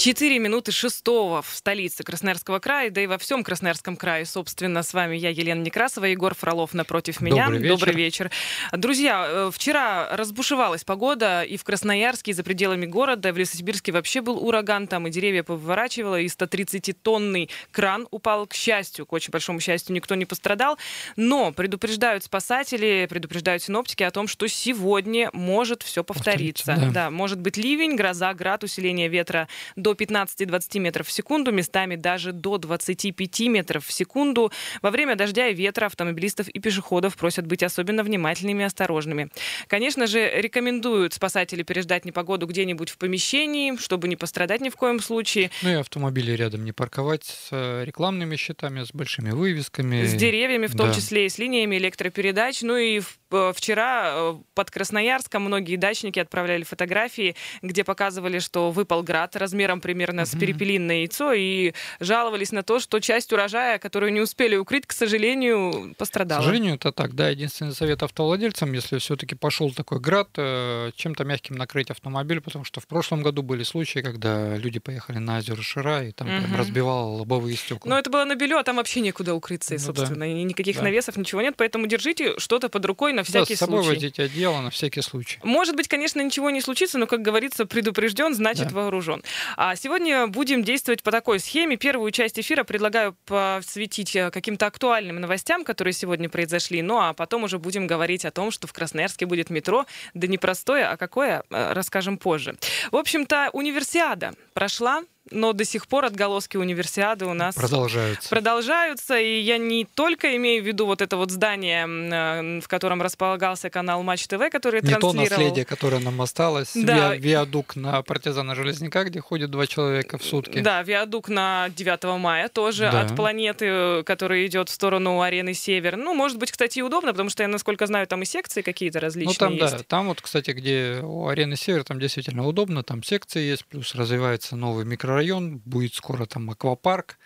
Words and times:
Четыре 0.00 0.38
минуты 0.38 0.72
шестого 0.72 1.42
в 1.42 1.50
столице 1.50 2.02
Красноярского 2.04 2.58
края, 2.58 2.88
да 2.88 3.02
и 3.02 3.06
во 3.06 3.18
всем 3.18 3.44
Красноярском 3.44 3.98
крае, 3.98 4.24
собственно, 4.24 4.82
с 4.82 4.94
вами 4.94 5.14
я, 5.14 5.28
Елена 5.28 5.60
Некрасова, 5.60 6.06
Егор 6.06 6.34
Фролов 6.34 6.72
напротив 6.72 7.20
меня. 7.20 7.44
Добрый 7.44 7.60
вечер. 7.60 7.68
Добрый 7.68 7.94
вечер. 7.94 8.30
Друзья, 8.72 9.26
э, 9.28 9.50
вчера 9.52 10.08
разбушевалась 10.16 10.84
погода 10.84 11.42
и 11.42 11.58
в 11.58 11.64
Красноярске, 11.64 12.30
и 12.30 12.34
за 12.34 12.42
пределами 12.42 12.86
города. 12.86 13.30
В 13.30 13.36
Лесосибирске 13.36 13.92
вообще 13.92 14.22
был 14.22 14.42
ураган, 14.42 14.86
там 14.86 15.06
и 15.06 15.10
деревья 15.10 15.42
повыворачивало, 15.42 16.18
и 16.18 16.28
130-тонный 16.28 17.50
кран 17.70 18.08
упал, 18.10 18.46
к 18.46 18.54
счастью, 18.54 19.04
к 19.04 19.12
очень 19.12 19.32
большому 19.32 19.60
счастью, 19.60 19.94
никто 19.94 20.14
не 20.14 20.24
пострадал. 20.24 20.78
Но 21.16 21.52
предупреждают 21.52 22.24
спасатели, 22.24 23.06
предупреждают 23.06 23.62
синоптики 23.62 24.02
о 24.02 24.10
том, 24.10 24.28
что 24.28 24.46
сегодня 24.48 25.28
может 25.34 25.82
все 25.82 26.02
повториться. 26.02 26.64
Повторится, 26.64 26.92
да. 26.94 27.04
да, 27.04 27.10
может 27.10 27.38
быть 27.38 27.58
ливень, 27.58 27.96
гроза, 27.96 28.32
град, 28.32 28.64
усиление 28.64 29.08
ветра 29.08 29.46
до 29.76 29.89
15-20 29.92 30.78
метров 30.78 31.06
в 31.08 31.12
секунду, 31.12 31.52
местами 31.52 31.96
даже 31.96 32.32
до 32.32 32.58
25 32.58 33.40
метров 33.48 33.86
в 33.86 33.92
секунду. 33.92 34.52
Во 34.82 34.90
время 34.90 35.16
дождя 35.16 35.48
и 35.48 35.54
ветра 35.54 35.86
автомобилистов 35.86 36.48
и 36.48 36.58
пешеходов 36.60 37.16
просят 37.16 37.46
быть 37.46 37.62
особенно 37.62 38.02
внимательными 38.02 38.62
и 38.62 38.66
осторожными. 38.66 39.28
Конечно 39.68 40.06
же, 40.06 40.30
рекомендуют 40.40 41.14
спасатели 41.14 41.62
переждать 41.62 42.04
непогоду 42.04 42.46
где-нибудь 42.46 42.90
в 42.90 42.98
помещении, 42.98 43.76
чтобы 43.76 44.08
не 44.08 44.16
пострадать 44.16 44.60
ни 44.60 44.68
в 44.70 44.76
коем 44.76 45.00
случае. 45.00 45.50
Ну 45.62 45.70
и 45.70 45.74
автомобили 45.74 46.32
рядом 46.32 46.64
не 46.64 46.72
парковать 46.72 47.24
с 47.24 47.48
э, 47.52 47.84
рекламными 47.84 48.36
щитами, 48.36 48.84
с 48.84 48.92
большими 48.92 49.30
вывесками. 49.30 50.04
С 50.04 50.14
деревьями, 50.14 50.66
в 50.66 50.76
том 50.76 50.88
Да. 50.88 50.94
числе 50.94 51.26
и 51.26 51.28
с 51.28 51.38
линиями 51.38 51.76
электропередач. 51.76 52.62
Ну 52.62 52.76
и 52.76 53.00
в- 53.00 53.18
вчера 53.54 54.10
э, 54.14 54.34
под 54.54 54.70
Красноярском 54.70 55.42
многие 55.42 55.76
дачники 55.76 56.18
отправляли 56.18 56.62
фотографии, 56.64 57.36
где 57.62 57.84
показывали, 57.84 58.38
что 58.38 58.70
выпал 58.70 59.02
град 59.02 59.36
размером 59.36 59.80
примерно 59.80 60.24
с 60.26 60.30
перепелиное 60.36 60.96
яйцо, 60.98 61.32
и 61.32 61.72
жаловались 62.00 62.52
на 62.52 62.62
то, 62.62 62.80
что 62.80 63.00
часть 63.00 63.32
урожая, 63.32 63.78
которую 63.78 64.12
не 64.12 64.20
успели 64.20 64.56
укрыть, 64.56 64.86
к 64.86 64.92
сожалению, 64.92 65.92
К 65.94 65.96
пострадала. 65.96 66.42
сожалению, 66.42 66.74
это 66.76 66.92
так. 66.92 67.14
Да, 67.14 67.28
единственный 67.28 67.72
совет 67.72 68.02
автовладельцам, 68.02 68.72
если 68.72 68.98
все-таки 68.98 69.34
пошел 69.34 69.70
такой 69.72 70.00
град, 70.00 70.28
э, 70.36 70.90
чем-то 70.96 71.24
мягким 71.24 71.56
накрыть 71.56 71.90
автомобиль, 71.90 72.40
потому 72.40 72.64
что 72.64 72.80
в 72.80 72.86
прошлом 72.86 73.22
году 73.22 73.42
были 73.42 73.62
случаи, 73.62 74.00
когда 74.00 74.56
люди 74.56 74.78
поехали 74.78 75.18
на 75.18 75.38
озеро 75.38 75.62
Шира, 75.62 76.04
и 76.04 76.12
там 76.12 76.28
Мгм. 76.28 76.56
разбивало 76.56 77.16
лобовые 77.16 77.56
стекла. 77.56 77.90
Но 77.90 77.98
это 77.98 78.10
было 78.10 78.24
на 78.24 78.34
белю, 78.34 78.56
а 78.58 78.62
там 78.62 78.76
вообще 78.76 79.00
некуда 79.00 79.34
укрыться, 79.34 79.74
Ну 79.74 79.78
да. 79.78 79.84
собственно, 79.84 80.24
и 80.24 80.42
никаких 80.42 80.76
Да. 80.76 80.82
навесов, 80.82 81.16
ничего 81.16 81.42
нет, 81.42 81.54
поэтому 81.56 81.86
держите 81.86 82.38
что-то 82.38 82.68
под 82.68 82.84
рукой 82.86 83.12
на 83.22 83.32
да, 83.32 83.44
всякий 83.44 83.56
с 83.56 83.58
собой 83.58 83.82
случай. 83.84 83.94
возите 84.00 84.22
одеяло 84.22 84.60
на 84.60 84.70
всякий 84.70 85.02
случай. 85.02 85.38
Может 85.42 85.76
быть, 85.76 85.88
конечно, 85.88 86.20
ничего 86.20 86.50
не 86.50 86.60
случится, 86.60 86.98
но, 86.98 87.06
как 87.06 87.22
говорится, 87.22 87.66
предупрежден, 87.66 88.34
значит 88.34 88.68
Да. 88.68 88.74
вооружен. 88.74 89.22
А 89.56 89.76
сегодня 89.76 90.26
будем 90.26 90.62
действовать 90.64 91.02
по 91.02 91.10
такой 91.10 91.40
схеме. 91.40 91.76
Первую 91.76 92.10
часть 92.10 92.38
эфира 92.38 92.64
предлагаю 92.64 93.16
посвятить 93.26 94.14
э, 94.16 94.30
каким-то 94.30 94.66
актуальным 94.66 95.16
новостям, 95.20 95.64
которые 95.64 95.92
сегодня 95.92 96.28
произошли. 96.28 96.82
Ну 96.82 96.98
а 96.98 97.12
потом 97.12 97.44
уже 97.44 97.58
будем 97.58 97.86
говорить 97.86 98.24
о 98.24 98.30
том, 98.30 98.50
что 98.50 98.66
в 98.66 98.72
Красноярске 98.72 99.26
будет 99.26 99.50
метро. 99.50 99.86
Да 100.14 100.26
не 100.26 100.38
простое, 100.38 100.88
а 100.90 100.96
какое, 100.96 101.42
э, 101.50 101.72
расскажем 101.72 102.18
позже. 102.18 102.56
В 102.90 102.96
общем-то, 102.96 103.50
универсиада 103.52 104.32
прошла, 104.54 105.02
но 105.30 105.52
до 105.52 105.64
сих 105.64 105.86
пор 105.86 106.04
отголоски 106.06 106.56
универсиады 106.56 107.26
у 107.26 107.34
нас 107.34 107.54
Продолжаются. 107.54 108.28
продолжаются, 108.28 109.18
и 109.18 109.40
я 109.40 109.58
не 109.58 109.84
только 109.84 110.36
имею 110.36 110.62
в 110.62 110.66
виду 110.66 110.86
вот 110.86 111.02
это 111.02 111.16
вот 111.16 111.30
здание, 111.30 111.86
э, 111.86 112.60
в 112.60 112.68
котором 112.68 113.02
располагался 113.02 113.70
канал 113.70 114.02
Матч 114.02 114.26
ТВ, 114.26 114.50
который 114.50 114.80
Не 114.82 114.94
то 114.94 115.00
транслировал. 115.00 115.28
наследие, 115.28 115.64
которое 115.64 116.00
нам 116.00 116.20
осталось. 116.20 116.72
Да. 116.74 117.14
Виа- 117.14 117.18
Виадук 117.18 117.76
на 117.76 118.02
партизана 118.02 118.54
Железняка, 118.54 119.04
где 119.04 119.20
ходят 119.20 119.50
два 119.50 119.66
человека 119.66 120.18
в 120.18 120.24
сутки. 120.24 120.60
Да, 120.60 120.82
виадук 120.82 121.28
на 121.28 121.68
9 121.76 122.18
мая 122.18 122.48
тоже 122.48 122.88
Да. 122.90 123.02
от 123.02 123.14
планеты, 123.16 123.66
э, 123.68 124.02
который 124.04 124.46
идет 124.46 124.68
в 124.68 124.72
сторону 124.72 125.20
арены 125.20 125.54
Север. 125.54 125.96
Ну, 125.96 126.14
может 126.14 126.38
быть, 126.38 126.50
кстати, 126.50 126.78
и 126.78 126.82
удобно, 126.82 127.12
потому 127.12 127.28
что 127.30 127.42
я, 127.42 127.48
насколько 127.48 127.86
знаю, 127.86 128.06
там 128.06 128.22
и 128.22 128.24
секции 128.24 128.62
какие-то 128.62 129.00
различные 129.00 129.34
Ну 129.34 129.38
там, 129.38 129.52
есть. 129.54 129.76
да, 129.78 129.82
там 129.86 130.08
вот, 130.08 130.20
кстати, 130.20 130.50
где 130.50 131.00
у 131.02 131.28
арены 131.28 131.56
Север, 131.56 131.84
там 131.84 132.00
действительно 132.00 132.46
удобно, 132.46 132.82
там 132.82 133.02
секции 133.02 133.40
есть, 133.42 133.64
плюс 133.66 133.94
развивается 133.94 134.56
новый 134.56 134.84
микрорайон, 135.10 135.58
будет 135.64 135.94
скоро 135.94 136.26
там 136.26 136.50
аквапарк. 136.50 137.18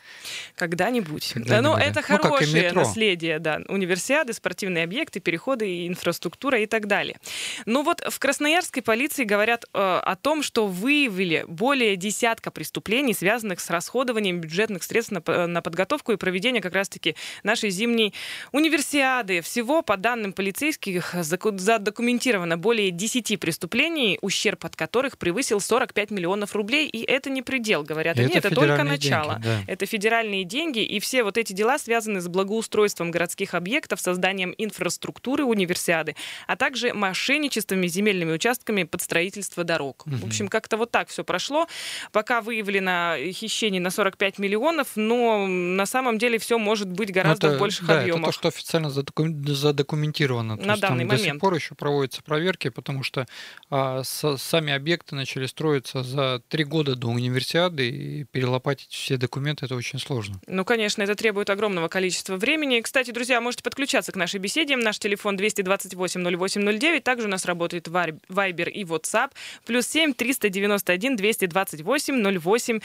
Когда-нибудь. 0.57 1.33
Ну, 1.35 1.45
да. 1.45 1.83
это 1.83 2.01
Ну, 2.09 2.19
как 2.19 2.25
и 2.25 2.29
хорошее 2.29 2.73
наследие, 2.73 3.39
да. 3.39 3.61
Универсиады, 3.69 4.33
спортивные 4.33 4.85
объекты, 4.85 5.21
переходы, 5.21 5.69
и 5.69 5.89
инфраструктура 5.89 6.61
и 6.61 6.67
так 6.67 6.87
далее. 6.87 7.19
Ну 7.67 7.83
вот 7.83 8.03
в 8.09 8.19
Красноярской 8.19 8.83
полиции 8.83 9.25
говорят 9.25 9.65
э, 9.65 9.79
о 9.79 10.17
том, 10.17 10.43
что 10.43 10.67
выявили 10.67 11.45
более 11.49 11.97
десятка 11.97 12.51
преступлений, 12.51 13.15
связанных 13.15 13.61
с 13.61 13.71
расходованием 13.71 14.41
бюджетных 14.41 14.83
средств 14.83 15.13
на, 15.13 15.21
п- 15.21 15.47
на 15.47 15.63
подготовку 15.63 16.13
и 16.13 16.17
проведение 16.17 16.63
как 16.63 16.75
раз-таки 16.75 17.17
нашей 17.43 17.71
зимней 17.71 18.15
универсиады. 18.53 19.41
Всего, 19.41 19.83
по 19.83 19.97
данным 19.97 20.33
полицейских, 20.33 21.15
задокументировано 21.15 22.57
более 22.59 22.91
10 22.91 23.39
преступлений, 23.41 24.19
ущерб 24.23 24.65
от 24.65 24.77
которых 24.77 25.19
превысил 25.19 25.61
45 25.61 26.11
миллионов 26.11 26.55
рублей. 26.55 26.89
И 26.89 27.03
это 27.03 27.31
не 27.31 27.43
предел, 27.43 27.74
говорят 27.83 28.17
И 28.17 28.21
они, 28.23 28.35
это, 28.35 28.49
только 28.51 28.61
федеральные 28.63 28.93
начало. 28.93 29.33
деньги, 29.35 29.45
да. 29.45 29.61
Это 29.67 29.87
федеральные 29.87 30.45
деньги, 30.45 30.79
и 30.85 31.01
все 31.01 31.25
вот 31.25 31.37
эти 31.39 31.53
дела 31.53 31.79
связаны 31.79 32.21
с 32.21 32.29
благоустройством 32.29 33.11
городских 33.11 33.55
объектов, 33.55 34.01
созданием 34.01 34.55
инфраструктуры 34.59 35.45
универсиады, 35.45 36.15
а 36.47 36.57
также 36.57 36.93
мошенничествами, 36.95 37.87
земельными 37.87 38.33
участками 38.33 38.85
под 38.85 39.01
строительство 39.03 39.65
дорог. 39.65 40.03
В 40.07 40.11
Мгм. 40.17 40.27
общем, 40.29 40.49
как-то 40.49 40.77
вот 40.77 40.91
так 40.91 41.09
все 41.09 41.25
прошло. 41.25 41.67
Пока 42.13 42.41
выявлено 42.41 43.17
хищение 43.33 43.81
на 43.81 43.91
45 43.91 44.39
миллионов, 44.39 44.89
но 44.97 45.47
на 45.47 45.87
самом 45.87 46.19
деле 46.19 46.39
все 46.39 46.59
может 46.59 46.89
быть 46.89 47.09
Ну, 47.09 47.15
гораздо 47.15 47.47
это- 47.49 47.57
в 47.57 47.61
больших 47.61 47.87
да, 47.87 48.01
объемах. 48.01 48.21
это 48.21 48.27
то, 48.29 48.33
что 48.33 48.49
официально 48.49 48.89
задоку- 48.91 49.29
задокументировано. 49.55 50.57
То 50.59 50.65
На 50.65 50.73
есть 50.73 50.81
там 50.83 50.91
данный 50.99 51.05
До 51.07 51.17
сих 51.17 51.27
момент. 51.27 51.41
пор 51.41 51.55
еще 51.55 51.75
проводятся 51.75 52.23
проверки, 52.23 52.69
потому 52.71 53.03
что 53.03 53.27
а, 53.71 54.03
со- 54.05 54.37
сами 54.37 54.73
объекты 54.73 55.15
начали 55.17 55.47
строиться 55.47 56.03
за 56.03 56.41
три 56.49 56.65
года 56.65 56.95
до 56.95 57.09
универсиады, 57.09 57.45
и 57.73 58.25
перелопатить 58.25 58.91
все 58.91 59.17
документы 59.17 59.67
это 59.67 59.75
очень 59.77 59.99
сложно. 59.99 60.41
Ну, 60.47 60.65
конечно, 60.65 61.03
это 61.03 61.15
требует 61.15 61.51
огромного 61.51 61.89
количества 61.89 62.37
времени. 62.37 62.81
Кстати, 62.81 63.11
друзья, 63.11 63.41
можете 63.41 63.63
подключаться 63.63 64.13
к 64.13 64.17
нашей 64.17 64.41
беседе. 64.41 64.77
Наш 64.77 64.99
телефон 64.99 65.37
228-08-09. 65.37 67.01
Также 67.01 67.27
у 67.27 67.31
нас 67.31 67.45
работает 67.45 67.89
Вайбер 67.89 68.69
и 68.69 68.85
WhatsApp. 68.85 69.31
Плюс 69.65 69.87
7 69.87 70.15
391 70.15 71.17
228 71.17 72.39
08 72.41 72.81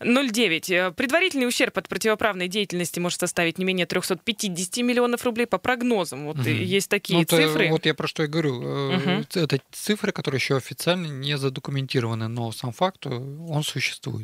09. 0.00 0.70
Э, 0.70 0.92
Предварительный 0.92 1.46
ущерб 1.46 1.78
от 1.78 1.88
противоправной 1.88 2.48
деятельности 2.48 2.98
может 2.98 3.20
составить 3.20 3.58
не 3.58 3.64
менее 3.64 3.86
350 3.86 4.78
миллионов 4.78 5.24
рублей 5.24 5.46
по 5.46 5.58
прогнозам. 5.58 6.26
Вот 6.26 6.46
э, 6.46 6.52
есть 6.52 6.88
такие 6.88 7.20
Ну, 7.20 7.24
цифры. 7.24 7.68
Вот 7.70 7.86
я 7.86 7.94
про 7.94 8.06
что 8.06 8.22
и 8.22 8.26
говорю. 8.26 8.60
Мгм. 8.60 9.26
Это 9.34 9.58
цифры, 9.72 10.12
которые 10.12 10.38
еще 10.38 10.56
официально 10.56 11.06
не 11.06 11.36
задокументированы, 11.36 12.28
но 12.28 12.52
сам 12.52 12.72
факт, 12.72 13.06
э, 13.06 13.10
он 13.10 13.62
существует. 13.62 14.21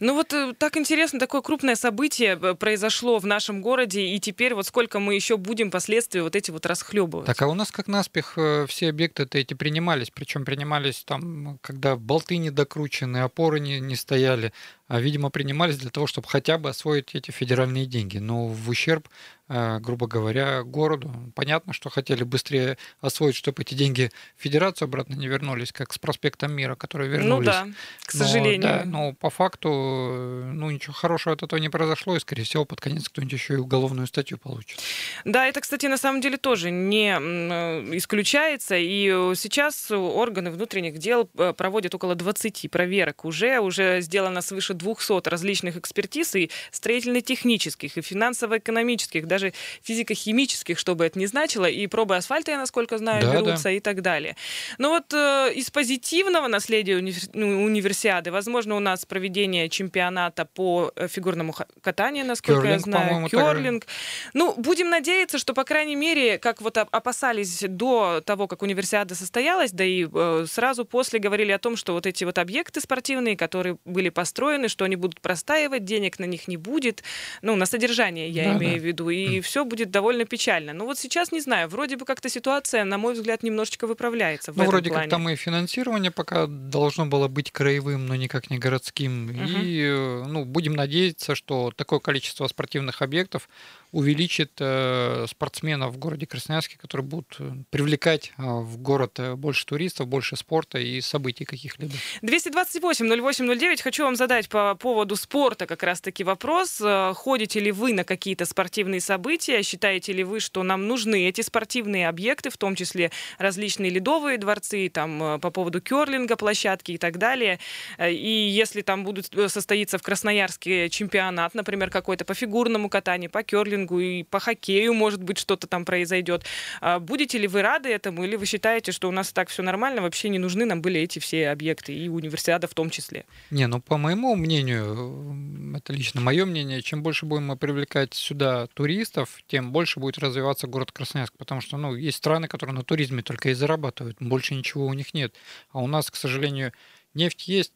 Ну 0.00 0.14
вот 0.14 0.32
э, 0.32 0.54
так 0.56 0.76
интересно, 0.76 1.18
такое 1.18 1.42
крупное 1.42 1.74
событие 1.74 2.38
э, 2.40 2.54
произошло 2.54 3.18
в 3.18 3.26
нашем 3.26 3.60
городе, 3.60 4.02
и 4.02 4.18
теперь 4.18 4.54
вот 4.54 4.66
сколько 4.66 4.98
мы 4.98 5.14
еще 5.14 5.36
будем 5.36 5.70
последствия 5.70 6.22
вот 6.22 6.36
эти 6.36 6.50
вот 6.50 6.66
расхлебывать. 6.66 7.26
Так, 7.26 7.40
а 7.42 7.48
у 7.48 7.54
нас 7.54 7.70
как 7.70 7.88
наспех 7.88 8.34
э, 8.36 8.66
все 8.68 8.88
объекты-то 8.88 9.38
эти 9.38 9.54
принимались, 9.54 10.10
причем 10.10 10.44
принимались 10.44 11.04
там, 11.04 11.58
когда 11.62 11.96
болты 11.96 12.36
не 12.38 12.50
докручены, 12.50 13.18
опоры 13.18 13.60
не, 13.60 13.80
не 13.80 13.96
стояли, 13.96 14.52
видимо, 14.88 15.30
принимались 15.30 15.76
для 15.76 15.90
того, 15.90 16.06
чтобы 16.06 16.28
хотя 16.28 16.56
бы 16.58 16.70
освоить 16.70 17.14
эти 17.14 17.30
федеральные 17.30 17.86
деньги, 17.86 18.18
но 18.18 18.46
в 18.46 18.68
ущерб, 18.68 19.08
э, 19.48 19.78
грубо 19.80 20.06
говоря, 20.06 20.62
городу. 20.62 21.12
Понятно, 21.34 21.72
что 21.72 21.90
хотели 21.90 22.24
быстрее 22.24 22.78
освоить, 23.00 23.36
чтобы 23.36 23.62
эти 23.62 23.74
деньги 23.74 24.10
в 24.36 24.42
федерацию 24.42 24.86
обратно 24.86 25.14
не 25.14 25.28
вернулись, 25.28 25.72
как 25.72 25.92
с 25.92 25.98
проспектом 25.98 26.52
Мира, 26.52 26.74
которые 26.74 27.10
вернулись. 27.10 27.46
Ну 27.46 27.52
да, 27.52 27.68
к 28.04 28.14
Но, 28.14 28.24
сожалению. 28.24 28.62
да, 28.62 28.82
но 28.86 29.12
по 29.12 29.28
факту, 29.28 29.68
э, 29.70 30.50
ну, 30.54 30.70
ничего 30.70 30.94
хорошего 30.94 31.34
от 31.34 31.42
этого 31.42 31.60
не 31.60 31.68
произошло, 31.68 32.16
и, 32.16 32.20
скорее 32.20 32.44
всего, 32.44 32.64
под 32.64 32.80
конец 32.80 33.08
кто-нибудь 33.08 33.32
еще 33.32 33.54
и 33.54 33.56
уголовную 33.58 34.06
статью 34.06 34.38
получит. 34.38 34.80
Да, 35.26 35.46
это, 35.46 35.60
кстати, 35.60 35.84
на 35.86 35.98
самом 35.98 36.22
деле 36.22 36.38
тоже 36.38 36.70
не 36.70 37.14
э, 37.18 37.96
исключается. 37.96 38.76
И 38.76 39.10
э, 39.12 39.34
сейчас 39.36 39.90
органы 39.90 40.50
внутренних 40.50 40.98
дел 40.98 41.28
э, 41.36 41.52
проводят 41.52 41.94
около 41.94 42.14
20 42.14 42.70
проверок 42.70 43.24
уже. 43.24 43.58
Уже 43.60 44.00
сделано 44.00 44.40
свыше 44.40 44.77
200 44.78 45.28
различных 45.28 45.76
экспертиз 45.76 46.34
и 46.34 46.50
строительно-технических, 46.70 47.96
и 47.96 48.00
финансово-экономических, 48.00 49.26
даже 49.26 49.52
физико-химических, 49.82 50.78
что 50.78 50.94
бы 50.94 51.04
это 51.04 51.18
ни 51.18 51.26
значило, 51.26 51.66
и 51.66 51.86
пробы 51.86 52.16
асфальта, 52.16 52.52
я 52.52 52.58
насколько 52.58 52.98
знаю, 52.98 53.22
да, 53.22 53.32
берутся 53.32 53.64
да. 53.64 53.72
и 53.72 53.80
так 53.80 54.02
далее. 54.02 54.36
Но 54.78 54.90
вот 54.90 55.12
э, 55.12 55.52
из 55.54 55.70
позитивного 55.70 56.48
наследия 56.48 56.98
уни- 56.98 57.30
ну, 57.34 57.62
универсиады, 57.64 58.30
возможно, 58.30 58.76
у 58.76 58.80
нас 58.80 59.04
проведение 59.04 59.68
чемпионата 59.68 60.44
по 60.44 60.92
э, 60.96 61.08
фигурному 61.08 61.54
катанию, 61.80 62.24
насколько 62.24 62.62
Керлинг, 62.62 62.86
я 62.86 62.92
знаю, 62.92 63.28
керлинг. 63.28 63.86
Ну, 64.34 64.54
будем 64.56 64.90
надеяться, 64.90 65.38
что, 65.38 65.54
по 65.54 65.64
крайней 65.64 65.96
мере, 65.96 66.38
как 66.38 66.60
вот 66.60 66.78
опасались 66.78 67.64
до 67.66 68.22
того, 68.24 68.46
как 68.46 68.62
универсиада 68.62 69.14
состоялась, 69.14 69.72
да 69.72 69.84
и 69.84 70.06
э, 70.12 70.46
сразу 70.48 70.84
после 70.84 71.18
говорили 71.18 71.52
о 71.52 71.58
том, 71.58 71.76
что 71.76 71.92
вот 71.92 72.06
эти 72.06 72.24
вот 72.24 72.38
объекты 72.38 72.80
спортивные, 72.80 73.36
которые 73.36 73.78
были 73.84 74.08
построены, 74.08 74.67
что 74.68 74.84
они 74.84 74.96
будут 74.96 75.20
простаивать, 75.20 75.84
денег 75.84 76.18
на 76.18 76.24
них 76.24 76.48
не 76.48 76.56
будет, 76.56 77.02
ну, 77.42 77.56
на 77.56 77.66
содержание 77.66 78.28
я 78.28 78.44
да, 78.44 78.58
имею 78.58 78.76
да. 78.76 78.80
в 78.80 78.84
виду, 78.84 79.10
и 79.10 79.38
mm. 79.38 79.40
все 79.42 79.64
будет 79.64 79.90
довольно 79.90 80.24
печально. 80.24 80.72
Но 80.72 80.84
вот 80.84 80.98
сейчас, 80.98 81.32
не 81.32 81.40
знаю, 81.40 81.68
вроде 81.68 81.96
бы 81.96 82.04
как-то 82.04 82.28
ситуация, 82.28 82.84
на 82.84 82.98
мой 82.98 83.14
взгляд, 83.14 83.42
немножечко 83.42 83.86
выправляется 83.86 84.52
в 84.52 84.56
Ну, 84.56 84.64
вроде 84.64 84.90
плане. 84.90 85.04
как 85.04 85.10
там 85.10 85.28
и 85.28 85.36
финансирование 85.36 86.10
пока 86.10 86.46
должно 86.46 87.06
было 87.06 87.28
быть 87.28 87.50
краевым, 87.50 88.06
но 88.06 88.16
никак 88.16 88.50
не 88.50 88.58
городским. 88.58 89.30
Uh-huh. 89.30 89.62
И, 89.62 89.82
э, 89.82 90.24
ну, 90.26 90.44
будем 90.44 90.74
надеяться, 90.74 91.34
что 91.34 91.72
такое 91.74 92.00
количество 92.00 92.46
спортивных 92.46 93.02
объектов 93.02 93.48
увеличит 93.90 94.52
э, 94.60 95.26
спортсменов 95.28 95.94
в 95.94 95.98
городе 95.98 96.26
Красноярске, 96.26 96.76
которые 96.76 97.06
будут 97.06 97.36
э, 97.38 97.52
привлекать 97.70 98.32
э, 98.36 98.42
в 98.42 98.78
город 98.78 99.18
больше 99.36 99.64
туристов, 99.64 100.08
больше 100.08 100.36
спорта 100.36 100.78
и 100.78 101.00
событий 101.00 101.44
каких-либо. 101.44 101.94
228-08-09. 102.22 103.82
Хочу 103.82 104.04
вам 104.04 104.16
задать 104.16 104.48
по 104.48 104.74
поводу 104.74 105.16
спорта 105.16 105.66
как 105.66 105.82
раз-таки 105.82 106.22
вопрос. 106.22 106.82
Ходите 107.14 107.60
ли 107.60 107.72
вы 107.72 107.92
на 107.94 108.04
какие-то 108.04 108.44
спортивные 108.44 109.00
события? 109.00 109.62
Считаете 109.62 110.12
ли 110.12 110.22
вы, 110.22 110.40
что 110.40 110.62
нам 110.62 110.86
нужны 110.86 111.26
эти 111.26 111.40
спортивные 111.40 112.08
объекты, 112.08 112.50
в 112.50 112.58
том 112.58 112.74
числе 112.74 113.10
различные 113.38 113.90
ледовые 113.90 114.38
дворцы, 114.38 114.90
там 114.92 115.40
по 115.40 115.50
поводу 115.50 115.80
керлинга, 115.80 116.36
площадки 116.36 116.92
и 116.92 116.98
так 116.98 117.18
далее? 117.18 117.58
И 117.98 118.48
если 118.50 118.82
там 118.82 119.04
будут 119.04 119.30
состоиться 119.50 119.98
в 119.98 120.02
Красноярске 120.02 120.90
чемпионат, 120.90 121.54
например, 121.54 121.90
какой-то 121.90 122.24
по 122.24 122.34
фигурному 122.34 122.90
катанию, 122.90 123.30
по 123.30 123.42
керлингу, 123.42 123.77
керлингу, 123.78 124.00
и 124.00 124.22
по 124.24 124.40
хоккею, 124.40 124.94
может 124.94 125.22
быть, 125.22 125.38
что-то 125.38 125.66
там 125.66 125.84
произойдет. 125.84 126.44
А 126.80 126.98
будете 126.98 127.38
ли 127.38 127.46
вы 127.46 127.62
рады 127.62 127.88
этому, 127.88 128.24
или 128.24 128.36
вы 128.36 128.46
считаете, 128.46 128.92
что 128.92 129.08
у 129.08 129.12
нас 129.12 129.32
так 129.32 129.48
все 129.48 129.62
нормально, 129.62 130.02
вообще 130.02 130.28
не 130.28 130.38
нужны 130.38 130.64
нам 130.64 130.82
были 130.82 131.00
эти 131.00 131.18
все 131.18 131.50
объекты, 131.50 131.92
и 131.92 132.08
универсиада 132.08 132.66
в 132.66 132.74
том 132.74 132.90
числе? 132.90 133.24
Не, 133.50 133.66
ну, 133.66 133.80
по 133.80 133.96
моему 133.96 134.34
мнению, 134.34 135.76
это 135.76 135.92
лично 135.92 136.20
мое 136.20 136.44
мнение, 136.44 136.82
чем 136.82 137.02
больше 137.02 137.26
будем 137.26 137.46
мы 137.46 137.56
привлекать 137.56 138.14
сюда 138.14 138.66
туристов, 138.74 139.40
тем 139.46 139.72
больше 139.72 140.00
будет 140.00 140.18
развиваться 140.18 140.66
город 140.66 140.92
Красноярск, 140.92 141.34
потому 141.38 141.60
что, 141.60 141.76
ну, 141.76 141.94
есть 141.94 142.18
страны, 142.18 142.48
которые 142.48 142.74
на 142.74 142.82
туризме 142.82 143.22
только 143.22 143.50
и 143.50 143.54
зарабатывают, 143.54 144.16
больше 144.20 144.54
ничего 144.54 144.86
у 144.86 144.94
них 144.94 145.14
нет. 145.14 145.34
А 145.70 145.78
у 145.78 145.86
нас, 145.86 146.10
к 146.10 146.16
сожалению, 146.16 146.72
нефть 147.14 147.48
есть, 147.48 147.72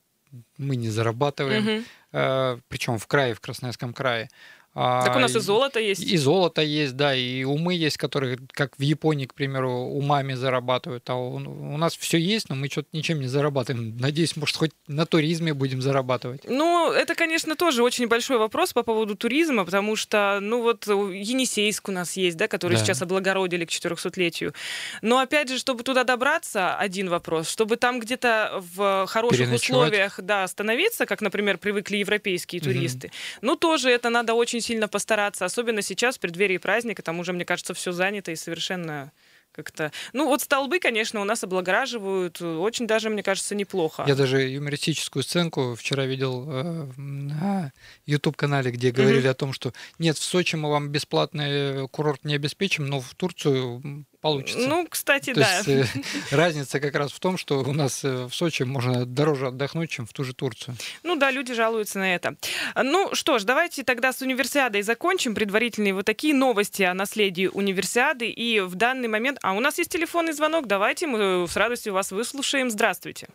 мы 0.56 0.76
не 0.76 0.88
зарабатываем, 0.88 1.66
угу. 1.66 1.84
э, 2.12 2.58
причем 2.69 2.99
в 2.99 3.06
крае, 3.06 3.34
в 3.34 3.40
Красноярском 3.40 3.93
крае. 3.93 4.31
Так 4.74 5.16
у 5.16 5.19
нас 5.19 5.36
и 5.36 5.40
золото 5.40 5.80
есть. 5.80 6.02
И 6.02 6.16
золото 6.16 6.62
есть, 6.62 6.96
да, 6.96 7.14
и 7.14 7.44
умы 7.44 7.74
есть, 7.74 7.98
которые, 7.98 8.38
как 8.52 8.72
в 8.78 8.82
Японии, 8.82 9.26
к 9.26 9.34
примеру, 9.34 9.70
умами 9.70 10.32
зарабатывают. 10.32 11.08
А 11.10 11.14
у, 11.14 11.34
у 11.34 11.76
нас 11.76 11.94
все 11.94 12.19
есть, 12.19 12.48
но 12.48 12.54
мы 12.54 12.69
что-то 12.69 12.88
ничем 12.92 13.20
не 13.20 13.26
зарабатываем. 13.26 13.96
Надеюсь, 14.00 14.34
может, 14.36 14.56
хоть 14.56 14.70
на 14.86 15.04
туризме 15.04 15.52
будем 15.52 15.82
зарабатывать. 15.82 16.42
Ну, 16.48 16.90
это, 16.90 17.14
конечно, 17.14 17.54
тоже 17.54 17.82
очень 17.82 18.08
большой 18.08 18.38
вопрос 18.38 18.72
по 18.72 18.82
поводу 18.82 19.14
туризма, 19.14 19.66
потому 19.66 19.94
что, 19.94 20.38
ну 20.40 20.62
вот, 20.62 20.86
Енисейск 20.86 21.90
у 21.90 21.92
нас 21.92 22.16
есть, 22.16 22.38
да, 22.38 22.48
который 22.48 22.78
да. 22.78 22.84
сейчас 22.84 23.02
облагородили 23.02 23.66
к 23.66 23.68
400-летию. 23.68 24.54
Но, 25.02 25.18
опять 25.18 25.50
же, 25.50 25.58
чтобы 25.58 25.82
туда 25.82 26.04
добраться, 26.04 26.76
один 26.76 27.10
вопрос. 27.10 27.50
Чтобы 27.50 27.76
там 27.76 28.00
где-то 28.00 28.62
в 28.75 29.06
хороших 29.06 29.52
условиях, 29.52 30.18
да, 30.22 30.44
остановиться, 30.44 31.04
как, 31.04 31.20
например, 31.20 31.58
привыкли 31.58 31.98
европейские 31.98 32.62
туристы, 32.62 33.08
mm 33.08 33.12
ну, 33.42 33.56
тоже 33.56 33.90
это 33.90 34.08
надо 34.08 34.34
очень 34.34 34.62
сильно 34.62 34.88
постараться, 34.88 35.44
особенно 35.44 35.82
сейчас, 35.82 36.17
в 36.17 36.20
преддверии 36.20 36.59
праздника, 36.59 37.03
там 37.03 37.20
уже, 37.20 37.32
мне 37.32 37.44
кажется, 37.44 37.75
все 37.75 37.93
занято 37.93 38.31
и 38.31 38.37
совершенно 38.37 39.12
как-то... 39.53 39.93
Ну, 40.12 40.26
вот 40.26 40.41
столбы, 40.41 40.79
конечно, 40.79 41.20
у 41.20 41.25
нас 41.25 41.44
облагораживают 41.44 42.41
очень 42.41 42.87
даже, 42.87 43.11
мне 43.11 43.23
кажется, 43.23 43.55
неплохо. 43.55 44.05
Я 44.09 44.14
даже 44.14 44.41
юмористическую 44.41 45.23
сценку 45.23 45.75
вчера 45.76 46.06
видел 46.06 46.47
э, 46.49 46.87
на 46.97 47.73
YouTube-канале, 48.06 48.70
где 48.70 48.91
говорили 48.91 49.29
mm-hmm. 49.29 49.31
о 49.31 49.35
том, 49.35 49.53
что 49.53 49.73
нет, 49.99 50.17
в 50.17 50.23
Сочи 50.23 50.56
мы 50.56 50.70
вам 50.70 50.88
бесплатный 50.88 51.87
курорт 51.88 52.25
не 52.25 52.35
обеспечим, 52.35 52.87
но 52.87 53.00
в 53.00 53.14
Турцию 53.14 54.06
получится. 54.22 54.66
Ну, 54.66 54.86
кстати, 54.88 55.34
То 55.34 55.40
да. 55.40 55.58
Есть, 55.58 55.96
э, 55.96 56.00
разница 56.34 56.80
как 56.80 56.94
раз 56.94 57.12
в 57.12 57.20
том, 57.20 57.36
что 57.36 57.58
у 57.58 57.72
нас 57.74 58.02
э, 58.04 58.26
в 58.26 58.34
Сочи 58.34 58.62
можно 58.62 59.04
дороже 59.04 59.48
отдохнуть, 59.48 59.90
чем 59.90 60.06
в 60.06 60.12
ту 60.14 60.24
же 60.24 60.32
Турцию. 60.32 60.76
Ну 61.02 61.16
да, 61.16 61.30
люди 61.30 61.52
жалуются 61.52 61.98
на 61.98 62.14
это. 62.14 62.36
Ну 62.82 63.10
что 63.14 63.38
ж, 63.38 63.44
давайте 63.44 63.82
тогда 63.82 64.12
с 64.12 64.22
универсиадой 64.22 64.82
закончим. 64.82 65.34
Предварительные 65.34 65.92
вот 65.92 66.06
такие 66.06 66.34
новости 66.34 66.82
о 66.84 66.94
наследии 66.94 67.48
универсиады. 67.48 68.30
И 68.30 68.60
в 68.60 68.76
данный 68.76 69.08
момент... 69.08 69.38
А 69.42 69.52
у 69.52 69.60
нас 69.60 69.76
есть 69.78 69.90
телефонный 69.90 70.32
звонок. 70.32 70.66
Давайте 70.66 71.06
мы 71.06 71.46
с 71.48 71.56
радостью 71.56 71.92
вас 71.92 72.12
выслушаем. 72.12 72.70
Здравствуйте. 72.70 73.26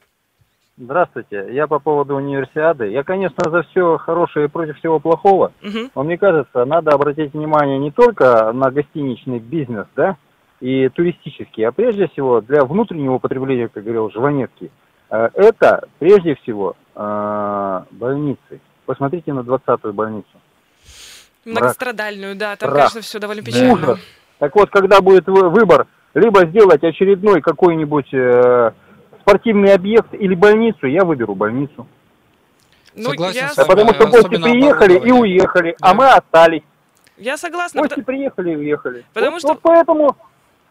Здравствуйте. 0.77 1.47
Я 1.51 1.67
по 1.67 1.79
поводу 1.79 2.15
универсиады. 2.15 2.87
Я, 2.87 3.03
конечно, 3.03 3.49
за 3.49 3.63
все 3.63 3.97
хорошее 3.97 4.45
и 4.45 4.49
против 4.49 4.77
всего 4.77 4.99
плохого. 4.99 5.51
Угу. 5.63 5.89
Но 5.95 6.03
мне 6.03 6.17
кажется, 6.17 6.63
надо 6.65 6.91
обратить 6.91 7.33
внимание 7.33 7.77
не 7.77 7.91
только 7.91 8.53
на 8.53 8.71
гостиничный 8.71 9.39
бизнес, 9.39 9.87
да, 9.95 10.17
и 10.59 10.89
туристические, 10.89 11.67
а 11.67 11.71
прежде 11.71 12.07
всего 12.07 12.41
для 12.41 12.63
внутреннего 12.63 13.15
употребления, 13.15 13.67
как 13.67 13.83
говорил 13.83 14.09
Жванецкий, 14.09 14.71
э, 15.09 15.29
это 15.33 15.87
прежде 15.99 16.35
всего 16.35 16.75
э, 16.95 17.83
больницы. 17.91 18.59
Посмотрите 18.85 19.33
на 19.33 19.41
20-ю 19.41 19.93
больницу. 19.93 20.27
Многострадальную, 21.45 22.35
да, 22.35 22.55
там, 22.55 22.69
Рак. 22.69 22.77
конечно, 22.77 23.01
все 23.01 23.19
довольно 23.19 23.41
печально. 23.41 23.73
Ужас. 23.73 23.99
Так 24.39 24.55
вот, 24.55 24.69
когда 24.69 25.01
будет 25.01 25.27
выбор, 25.27 25.87
либо 26.13 26.45
сделать 26.47 26.83
очередной 26.83 27.41
какой-нибудь 27.41 28.13
э, 28.13 28.71
спортивный 29.21 29.73
объект 29.73 30.13
или 30.13 30.35
больницу, 30.35 30.87
я 30.87 31.03
выберу 31.03 31.35
больницу. 31.35 31.87
Ну, 32.95 33.11
Согласен 33.11 33.41
я... 33.41 33.49
с 33.49 33.57
вами, 33.57 33.87
Потому 33.87 33.93
что 33.93 34.07
гости 34.07 34.41
приехали 34.41 34.97
и 34.97 35.11
уехали, 35.11 35.75
а 35.79 35.85
да. 35.85 35.91
а 35.91 35.93
мы 35.93 36.09
остались. 36.09 36.63
Я 37.17 37.37
согласна. 37.37 37.81
Гости 37.81 37.95
потому... 37.95 38.05
приехали 38.05 38.51
и 38.51 38.55
уехали. 38.55 39.05
Потому 39.13 39.33
вот, 39.33 39.39
что... 39.39 39.47
Вот 39.49 39.59
поэтому 39.61 40.17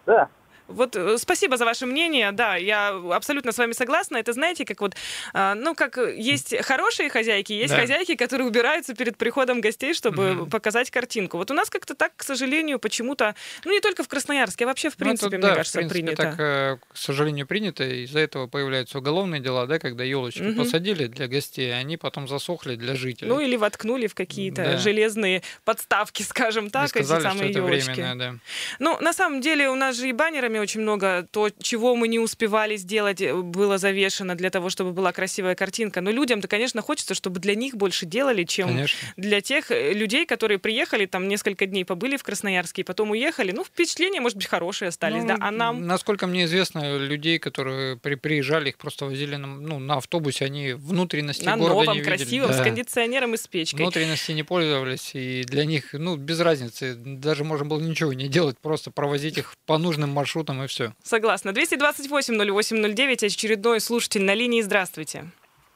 да. 0.06 0.28
Вот 0.68 0.96
э, 0.96 1.18
спасибо 1.18 1.56
за 1.56 1.64
ваше 1.64 1.86
мнение. 1.86 2.32
Да, 2.32 2.56
я 2.56 2.88
абсолютно 3.12 3.52
с 3.52 3.58
вами 3.58 3.72
согласна. 3.72 4.16
Это 4.16 4.32
знаете, 4.32 4.64
как 4.64 4.80
вот, 4.80 4.94
а, 5.32 5.54
ну, 5.54 5.74
как 5.74 5.96
есть 5.96 6.54
хорошие 6.62 7.08
хозяйки, 7.08 7.52
есть 7.52 7.74
да. 7.74 7.80
хозяйки, 7.80 8.14
которые 8.16 8.48
убираются 8.48 8.94
перед 8.94 9.16
приходом 9.16 9.60
гостей, 9.60 9.94
чтобы 9.94 10.32
угу. 10.32 10.46
показать 10.50 10.90
картинку. 10.90 11.38
Вот 11.38 11.50
у 11.50 11.54
нас 11.54 11.70
как-то 11.70 11.94
так, 11.94 12.12
к 12.16 12.22
сожалению, 12.22 12.78
почему-то, 12.78 13.34
ну, 13.64 13.72
не 13.72 13.80
только 13.80 14.02
в 14.02 14.08
Красноярске, 14.08 14.64
а 14.64 14.68
вообще, 14.68 14.90
в 14.90 14.96
принципе, 14.96 15.36
ну, 15.36 15.38
это, 15.38 15.38
мне 15.38 15.48
да, 15.48 15.54
кажется, 15.56 15.78
в 15.78 15.88
принципе, 15.88 16.04
принято. 16.04 16.22
так, 16.22 16.40
э, 16.40 16.78
к 16.92 16.96
сожалению, 16.96 17.46
принято. 17.46 17.84
Из-за 17.84 18.18
этого 18.20 18.46
появляются 18.46 18.98
уголовные 18.98 19.40
дела, 19.40 19.66
да, 19.66 19.78
когда 19.78 20.04
елочки 20.04 20.42
угу. 20.42 20.62
посадили 20.62 21.06
для 21.06 21.28
гостей, 21.28 21.72
а 21.72 21.76
они 21.76 21.96
потом 21.96 22.28
засохли 22.28 22.76
для 22.76 22.94
жителей. 22.94 23.28
Ну, 23.28 23.40
или 23.40 23.56
воткнули 23.56 24.06
в 24.06 24.14
какие-то 24.14 24.64
да. 24.64 24.78
железные 24.78 25.42
подставки, 25.64 26.22
скажем 26.36 26.70
так, 26.70 26.88
сказали, 26.88 27.20
эти 27.20 27.28
самые 27.28 27.52
елочки. 27.52 28.06
Да. 28.16 28.34
Ну, 28.78 28.98
на 29.00 29.12
самом 29.12 29.40
деле, 29.40 29.70
у 29.70 29.74
нас 29.74 29.96
же 29.96 30.08
и 30.08 30.12
баннерами 30.12 30.55
программе 30.56 30.60
очень 30.60 30.80
много 30.80 31.26
то, 31.30 31.50
чего 31.60 31.96
мы 31.96 32.08
не 32.08 32.18
успевали 32.18 32.76
сделать, 32.76 33.20
э, 33.20 33.34
было 33.34 33.78
завешено 33.78 34.34
для 34.34 34.50
того, 34.50 34.70
чтобы 34.70 34.92
была 34.92 35.12
красивая 35.12 35.54
картинка. 35.54 36.00
Но 36.00 36.10
людям-то, 36.10 36.48
конечно, 36.48 36.82
хочется, 36.82 37.14
чтобы 37.14 37.40
для 37.40 37.54
них 37.54 37.76
больше 37.76 38.06
делали, 38.06 38.44
чем 38.44 38.68
конечно. 38.68 38.98
для 39.16 39.40
тех 39.40 39.70
э, 39.70 39.92
людей, 39.92 40.26
которые 40.26 40.58
приехали, 40.58 41.06
там 41.06 41.28
несколько 41.28 41.66
дней 41.66 41.84
побыли 41.84 42.16
в 42.16 42.22
Красноярске 42.22 42.82
и 42.82 42.84
потом 42.84 43.10
уехали. 43.10 43.52
Ну, 43.52 43.64
впечатления, 43.64 44.20
может 44.20 44.38
быть, 44.38 44.46
хорошие 44.46 44.88
остались, 44.88 45.22
ну, 45.22 45.28
да? 45.28 45.36
А 45.40 45.50
нам... 45.50 45.86
Насколько 45.86 46.26
мне 46.26 46.44
известно, 46.44 46.98
людей, 46.98 47.38
которые 47.38 47.96
при, 47.96 48.14
приезжали, 48.16 48.70
их 48.70 48.78
просто 48.78 49.06
возили 49.06 49.36
на, 49.36 49.46
ну, 49.46 49.78
на 49.78 49.96
автобусе, 49.96 50.44
они 50.46 50.72
внутренности 50.72 51.44
на 51.44 51.56
города 51.56 51.84
новом, 51.84 51.96
не 51.96 52.02
красивом, 52.02 52.48
видели. 52.48 52.62
с 52.62 52.64
кондиционером 52.64 53.34
и 53.34 53.36
с 53.36 53.46
печкой. 53.46 53.80
Внутренности 53.80 54.32
не 54.32 54.42
пользовались, 54.42 55.10
и 55.14 55.44
для 55.44 55.64
них, 55.64 55.92
ну, 55.92 56.16
без 56.16 56.40
разницы, 56.40 56.94
даже 56.96 57.44
можно 57.44 57.66
было 57.66 57.80
ничего 57.80 58.12
не 58.12 58.28
делать, 58.28 58.56
просто 58.60 58.90
провозить 58.90 59.38
их 59.38 59.54
по 59.66 59.78
нужным 59.78 60.10
маршрутам 60.10 60.45
и 60.64 60.66
все. 60.66 60.92
Согласна 61.02 61.26
Согласна. 61.26 61.50
228-08-09, 61.50 63.26
очередной 63.26 63.80
слушатель 63.80 64.22
на 64.22 64.34
линии. 64.34 64.60
Здравствуйте. 64.62 65.24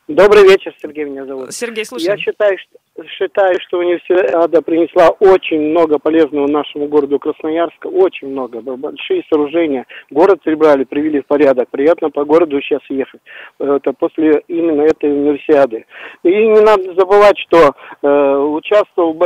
Добрый 0.08 0.44
вечер, 0.44 0.74
Сергей 0.80 1.04
меня 1.04 1.24
зовут. 1.24 1.52
Сергей, 1.52 1.84
слушаем. 1.84 2.16
Я 2.16 2.22
считаю, 2.22 2.58
что, 2.58 2.78
считаю, 3.08 3.58
что 3.60 3.78
универсиада 3.78 4.62
принесла 4.62 5.10
очень 5.20 5.70
много 5.70 5.98
полезного 5.98 6.46
нашему 6.46 6.88
городу 6.88 7.18
Красноярска, 7.18 7.86
очень 7.86 8.28
много, 8.28 8.60
большие 8.60 9.22
сооружения. 9.28 9.86
Город 10.10 10.40
прибрали, 10.42 10.84
привели 10.84 11.20
в 11.20 11.26
порядок, 11.26 11.68
приятно 11.70 12.10
по 12.10 12.24
городу 12.24 12.60
сейчас 12.60 12.80
ехать. 12.88 13.20
Это 13.58 13.92
после 13.92 14.42
именно 14.48 14.82
этой 14.82 15.10
универсиады. 15.10 15.86
И 16.22 16.28
не 16.28 16.60
надо 16.60 16.94
забывать, 16.94 17.38
что 17.38 17.74
э, 18.02 18.36
участвовал, 18.36 19.16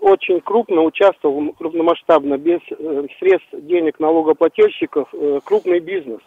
очень 0.00 0.40
крупно 0.40 0.82
участвовал, 0.82 1.52
крупномасштабно, 1.58 2.38
без 2.38 2.60
э, 2.70 3.06
средств 3.18 3.48
денег 3.52 3.98
налогоплательщиков, 4.00 5.08
э, 5.12 5.40
крупный 5.44 5.80
бизнес 5.80 6.20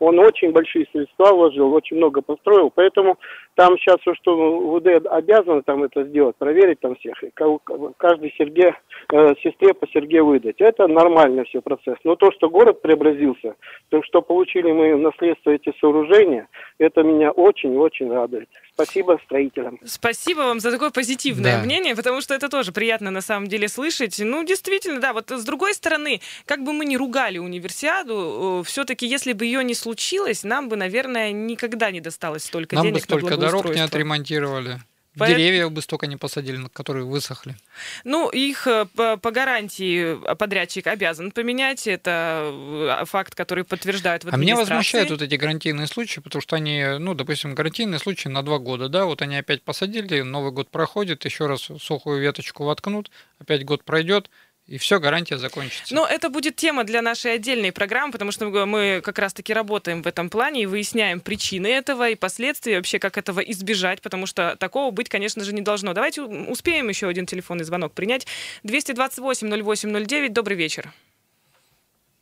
он 0.00 0.18
очень 0.18 0.50
большие 0.52 0.86
средства 0.92 1.32
вложил, 1.32 1.72
очень 1.72 1.96
много 1.96 2.22
построил, 2.22 2.70
поэтому 2.74 3.18
там 3.54 3.76
сейчас 3.78 3.98
что 4.22 4.78
ВД 4.78 5.06
обязан 5.06 5.62
там 5.62 5.84
это 5.84 6.04
сделать, 6.04 6.34
проверить 6.36 6.80
там 6.80 6.96
всех, 6.96 7.22
и 7.22 7.30
каждой 7.98 8.34
Сергея, 8.38 8.74
э, 9.12 9.34
сестре 9.42 9.74
по 9.74 9.86
Сергею 9.88 10.26
выдать. 10.26 10.56
Это 10.60 10.86
нормальный 10.86 11.44
все 11.44 11.60
процесс. 11.60 11.96
Но 12.04 12.16
то, 12.16 12.32
что 12.32 12.48
город 12.48 12.80
преобразился, 12.80 13.56
то, 13.90 14.02
что 14.02 14.22
получили 14.22 14.72
мы 14.72 14.96
наследство 14.96 15.50
эти 15.50 15.74
сооружения, 15.78 16.48
это 16.78 17.02
меня 17.02 17.32
очень-очень 17.32 18.10
радует. 18.10 18.48
Спасибо 18.72 19.20
строителям. 19.26 19.78
Спасибо 19.84 20.38
вам 20.38 20.60
за 20.60 20.70
такое 20.70 20.90
позитивное 20.90 21.58
да. 21.58 21.62
мнение, 21.62 21.94
потому 21.94 22.22
что 22.22 22.34
это 22.34 22.48
тоже 22.48 22.72
приятно 22.72 23.10
на 23.10 23.20
самом 23.20 23.46
деле 23.46 23.68
слышать. 23.68 24.18
Ну, 24.24 24.42
действительно, 24.42 25.00
да, 25.00 25.12
вот 25.12 25.30
с 25.30 25.44
другой 25.44 25.74
стороны, 25.74 26.20
как 26.46 26.64
бы 26.64 26.72
мы 26.72 26.86
ни 26.86 26.96
ругали 26.96 27.36
универсиаду, 27.36 28.60
э, 28.60 28.64
все-таки 28.64 29.06
если 29.06 29.34
бы 29.34 29.44
ее 29.44 29.62
не 29.62 29.74
случилось, 29.74 29.89
нам 30.44 30.68
бы, 30.68 30.76
наверное, 30.76 31.32
никогда 31.32 31.90
не 31.90 32.00
досталось 32.00 32.44
столько 32.44 32.76
нам 32.76 32.84
денег 32.84 32.96
бы 32.96 33.00
столько 33.00 33.30
на 33.30 33.36
дорог 33.36 33.74
не 33.74 33.80
отремонтировали. 33.80 34.80
По... 35.18 35.26
Деревья 35.26 35.68
бы 35.68 35.82
столько 35.82 36.06
не 36.06 36.16
посадили, 36.16 36.64
которые 36.72 37.04
высохли. 37.04 37.56
Ну, 38.04 38.28
их 38.30 38.68
э, 38.68 38.86
по, 38.94 39.16
по 39.16 39.32
гарантии 39.32 40.16
подрядчик 40.36 40.86
обязан 40.86 41.32
поменять. 41.32 41.88
Это 41.88 42.52
э, 43.00 43.04
факт, 43.06 43.34
который 43.34 43.64
подтверждают 43.64 44.22
в 44.22 44.32
А 44.32 44.36
меня 44.36 44.54
возмущают 44.54 45.10
вот 45.10 45.20
эти 45.20 45.34
гарантийные 45.34 45.88
случаи, 45.88 46.20
потому 46.20 46.40
что 46.40 46.54
они, 46.54 46.84
ну, 47.00 47.14
допустим, 47.14 47.56
гарантийные 47.56 47.98
случаи 47.98 48.28
на 48.28 48.44
два 48.44 48.58
года, 48.58 48.88
да, 48.88 49.04
вот 49.04 49.20
они 49.20 49.36
опять 49.36 49.64
посадили, 49.64 50.20
Новый 50.20 50.52
год 50.52 50.70
проходит, 50.70 51.24
еще 51.24 51.46
раз 51.46 51.68
сухую 51.80 52.20
веточку 52.20 52.64
воткнут, 52.64 53.10
опять 53.40 53.64
год 53.64 53.82
пройдет, 53.82 54.30
и 54.70 54.78
все, 54.78 55.00
гарантия 55.00 55.36
закончится. 55.36 55.92
Но 55.92 56.06
это 56.06 56.30
будет 56.30 56.54
тема 56.54 56.84
для 56.84 57.02
нашей 57.02 57.34
отдельной 57.34 57.72
программы, 57.72 58.12
потому 58.12 58.30
что 58.30 58.46
мы 58.66 59.00
как 59.02 59.18
раз-таки 59.18 59.52
работаем 59.52 60.00
в 60.00 60.06
этом 60.06 60.30
плане 60.30 60.62
и 60.62 60.66
выясняем 60.66 61.18
причины 61.18 61.66
этого 61.66 62.10
и 62.10 62.14
последствия, 62.14 62.76
вообще 62.76 63.00
как 63.00 63.18
этого 63.18 63.40
избежать, 63.40 64.00
потому 64.00 64.26
что 64.26 64.54
такого 64.60 64.92
быть, 64.92 65.08
конечно 65.08 65.42
же, 65.42 65.52
не 65.52 65.60
должно. 65.60 65.92
Давайте 65.92 66.22
успеем 66.22 66.88
еще 66.88 67.08
один 67.08 67.26
телефонный 67.26 67.64
звонок 67.64 67.94
принять. 67.94 68.28
228-08-09, 68.64 70.28
добрый 70.28 70.56
вечер. 70.56 70.92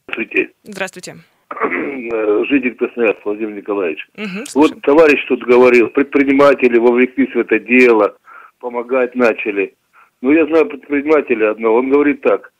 Здравствуйте. 0.06 0.50
Здравствуйте. 0.62 1.16
Житель 1.50 2.76
Красноярска 2.76 3.20
Владимир 3.24 3.56
Николаевич. 3.56 4.08
Угу, 4.16 4.44
вот 4.54 4.80
товарищ 4.80 5.22
тут 5.28 5.42
говорил, 5.42 5.88
предприниматели 5.88 6.78
вовлеклись 6.78 7.34
в 7.34 7.38
это 7.38 7.58
дело, 7.58 8.16
помогать 8.58 9.14
начали. 9.14 9.74
Ну, 10.20 10.32
я 10.32 10.46
знаю 10.46 10.66
предпринимателя 10.66 11.50
одного, 11.50 11.78
он 11.78 11.90
говорит 11.90 12.20
так, 12.22 12.52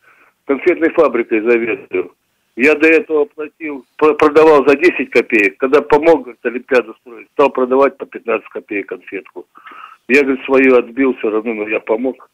конфетной 0.45 0.89
фабрикой 0.91 1.41
заведую. 1.41 2.13
Я 2.55 2.75
до 2.75 2.87
этого 2.89 3.25
платил, 3.25 3.85
продавал 3.95 4.67
за 4.67 4.75
10 4.75 5.09
копеек. 5.11 5.57
Когда 5.57 5.81
помог, 5.81 6.23
говорит, 6.23 6.39
Олимпиаду 6.43 6.93
строить, 7.01 7.27
стал 7.33 7.51
продавать 7.51 7.97
по 7.97 8.05
15 8.05 8.47
копеек 8.49 8.89
конфетку. 8.89 9.45
Я, 10.09 10.23
говорит, 10.23 10.43
свою 10.43 10.75
отбил 10.75 11.13
все 11.15 11.29
равно, 11.29 11.53
но 11.53 11.67
я 11.69 11.79
помог. 11.79 12.29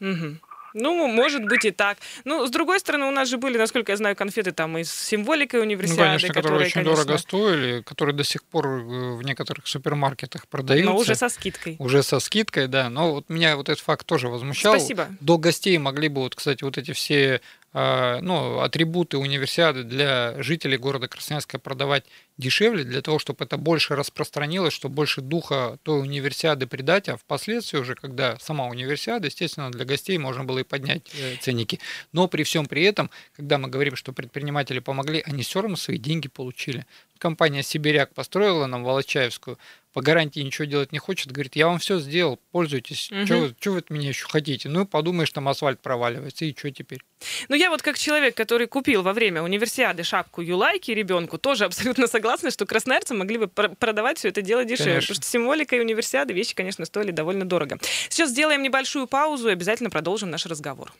Угу. 0.00 0.36
Ну, 0.74 1.06
может 1.06 1.44
быть 1.44 1.64
и 1.64 1.70
так. 1.70 1.98
Ну, 2.24 2.46
с 2.46 2.50
другой 2.50 2.80
стороны, 2.80 3.06
у 3.06 3.10
нас 3.10 3.28
же 3.28 3.38
были, 3.38 3.56
насколько 3.56 3.92
я 3.92 3.96
знаю, 3.96 4.16
конфеты 4.16 4.50
там 4.50 4.76
и 4.76 4.84
с 4.84 4.92
символикой 4.92 5.62
универсиады. 5.62 6.00
Ну, 6.00 6.06
конечно, 6.06 6.28
которые, 6.28 6.42
которые 6.42 6.66
очень 6.66 6.74
конечно... 6.74 7.04
дорого 7.04 7.18
стоили, 7.18 7.82
которые 7.82 8.14
до 8.14 8.24
сих 8.24 8.42
пор 8.42 8.66
э, 8.66 9.14
в 9.14 9.22
некоторых 9.22 9.66
супермаркетах 9.66 10.48
продаются. 10.48 10.90
Но 10.90 10.96
уже 10.96 11.14
со 11.14 11.28
скидкой. 11.28 11.76
Уже 11.78 12.02
со 12.02 12.18
скидкой, 12.18 12.66
да. 12.66 12.90
Но 12.90 13.12
вот 13.12 13.28
меня 13.28 13.56
вот 13.56 13.68
этот 13.68 13.82
факт 13.82 14.04
тоже 14.06 14.28
возмущал. 14.28 14.74
Спасибо. 14.74 15.08
До 15.20 15.38
гостей 15.38 15.78
могли 15.78 16.08
бы, 16.08 16.22
вот, 16.22 16.34
кстати, 16.34 16.64
вот 16.64 16.76
эти 16.76 16.92
все 16.92 17.40
ну, 17.74 18.60
атрибуты 18.60 19.18
универсиады 19.18 19.82
для 19.82 20.40
жителей 20.40 20.76
города 20.76 21.08
Красноярска 21.08 21.58
продавать 21.58 22.04
дешевле, 22.36 22.84
для 22.84 23.02
того, 23.02 23.18
чтобы 23.18 23.44
это 23.44 23.56
больше 23.56 23.96
распространилось, 23.96 24.72
чтобы 24.72 24.94
больше 24.94 25.20
духа 25.20 25.78
той 25.82 26.00
универсиады 26.00 26.66
придать, 26.66 27.08
а 27.08 27.16
впоследствии 27.16 27.78
уже, 27.78 27.96
когда 27.96 28.38
сама 28.38 28.66
универсиада, 28.66 29.26
естественно, 29.26 29.70
для 29.70 29.84
гостей 29.84 30.16
можно 30.18 30.44
было 30.44 30.60
и 30.60 30.62
поднять 30.62 31.02
э, 31.14 31.36
ценники. 31.40 31.80
Но 32.12 32.28
при 32.28 32.44
всем 32.44 32.66
при 32.66 32.84
этом, 32.84 33.10
когда 33.36 33.58
мы 33.58 33.68
говорим, 33.68 33.96
что 33.96 34.12
предприниматели 34.12 34.78
помогли, 34.78 35.22
они 35.26 35.42
все 35.42 35.60
равно 35.60 35.76
свои 35.76 35.98
деньги 35.98 36.28
получили. 36.28 36.86
Компания 37.24 37.62
«Сибиряк» 37.62 38.12
построила 38.12 38.66
нам 38.66 38.84
Волочаевскую 38.84 39.58
по 39.94 40.02
гарантии 40.02 40.40
ничего 40.40 40.66
делать 40.66 40.92
не 40.92 40.98
хочет, 40.98 41.32
говорит, 41.32 41.56
я 41.56 41.68
вам 41.68 41.78
все 41.78 41.98
сделал, 42.00 42.38
пользуйтесь, 42.50 43.10
угу. 43.10 43.54
что 43.58 43.70
вы 43.70 43.78
от 43.78 43.88
меня 43.88 44.08
еще 44.08 44.26
хотите? 44.28 44.68
Ну, 44.68 44.84
подумаешь, 44.84 45.30
там 45.30 45.48
асфальт 45.48 45.80
проваливается, 45.80 46.44
и 46.44 46.54
что 46.54 46.70
теперь? 46.70 46.98
Ну, 47.48 47.54
я 47.56 47.70
вот 47.70 47.80
как 47.80 47.96
человек, 47.96 48.36
который 48.36 48.66
купил 48.66 49.02
во 49.02 49.14
время 49.14 49.40
универсиады 49.42 50.02
шапку 50.02 50.42
Юлайки 50.42 50.90
ребенку, 50.90 51.38
тоже 51.38 51.64
абсолютно 51.64 52.08
согласна, 52.08 52.50
что 52.50 52.66
красноярцы 52.66 53.14
могли 53.14 53.38
бы 53.38 53.48
продавать 53.48 54.18
все 54.18 54.28
это 54.28 54.42
дело 54.42 54.66
дешевле, 54.66 54.94
конечно. 54.94 55.14
потому 55.14 55.22
что 55.22 55.30
символика 55.30 55.76
и 55.76 55.80
универсиады 55.80 56.34
вещи, 56.34 56.54
конечно, 56.54 56.84
стоили 56.84 57.12
довольно 57.12 57.46
дорого. 57.46 57.78
Сейчас 58.10 58.30
сделаем 58.30 58.62
небольшую 58.62 59.06
паузу 59.06 59.48
и 59.48 59.52
обязательно 59.52 59.88
продолжим 59.88 60.28
наш 60.28 60.44
разговор. 60.44 60.92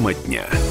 Тема 0.00 0.14
дня. 0.14 0.69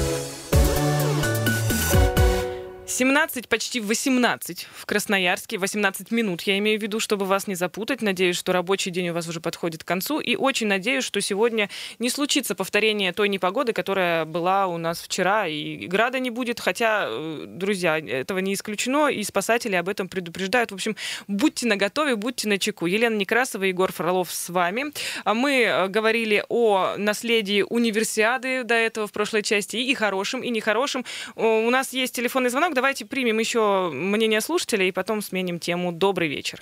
17, 3.00 3.48
почти 3.48 3.80
18 3.80 4.68
в 4.74 4.84
Красноярске. 4.84 5.56
18 5.56 6.10
минут, 6.10 6.42
я 6.42 6.58
имею 6.58 6.78
в 6.78 6.82
виду, 6.82 7.00
чтобы 7.00 7.24
вас 7.24 7.46
не 7.46 7.54
запутать. 7.54 8.02
Надеюсь, 8.02 8.36
что 8.36 8.52
рабочий 8.52 8.90
день 8.90 9.08
у 9.08 9.14
вас 9.14 9.26
уже 9.26 9.40
подходит 9.40 9.84
к 9.84 9.86
концу. 9.86 10.20
И 10.20 10.36
очень 10.36 10.66
надеюсь, 10.66 11.02
что 11.02 11.18
сегодня 11.22 11.70
не 11.98 12.10
случится 12.10 12.54
повторение 12.54 13.14
той 13.14 13.30
непогоды, 13.30 13.72
которая 13.72 14.26
была 14.26 14.66
у 14.66 14.76
нас 14.76 15.00
вчера. 15.00 15.46
И 15.46 15.86
града 15.86 16.18
не 16.18 16.28
будет. 16.28 16.60
Хотя, 16.60 17.06
э, 17.08 17.44
друзья, 17.46 17.98
этого 17.98 18.40
не 18.40 18.52
исключено. 18.52 19.08
И 19.08 19.24
спасатели 19.24 19.76
об 19.76 19.88
этом 19.88 20.06
предупреждают. 20.06 20.70
В 20.70 20.74
общем, 20.74 20.94
будьте 21.26 21.66
наготове, 21.66 22.16
будьте 22.16 22.48
на 22.48 22.58
чеку. 22.58 22.84
Елена 22.84 23.16
Некрасова, 23.16 23.64
Егор 23.64 23.90
Фролов 23.90 24.30
с 24.30 24.50
вами. 24.50 24.92
А 25.24 25.32
мы 25.32 25.62
э, 25.62 25.88
говорили 25.88 26.44
о 26.50 26.96
наследии 26.98 27.64
универсиады 27.66 28.62
до 28.62 28.74
этого 28.74 29.06
в 29.06 29.12
прошлой 29.12 29.42
части. 29.42 29.76
И 29.76 29.94
хорошим, 29.94 30.42
и 30.42 30.50
нехорошим. 30.50 31.06
У 31.34 31.70
нас 31.70 31.94
есть 31.94 32.14
телефонный 32.14 32.50
звонок. 32.50 32.74
Давай 32.74 32.89
давайте 32.90 33.06
примем 33.06 33.38
еще 33.38 33.88
мнение 33.92 34.40
слушателей 34.40 34.88
и 34.88 34.92
потом 34.92 35.20
сменим 35.20 35.60
тему. 35.60 35.92
Добрый 35.92 36.26
вечер. 36.26 36.58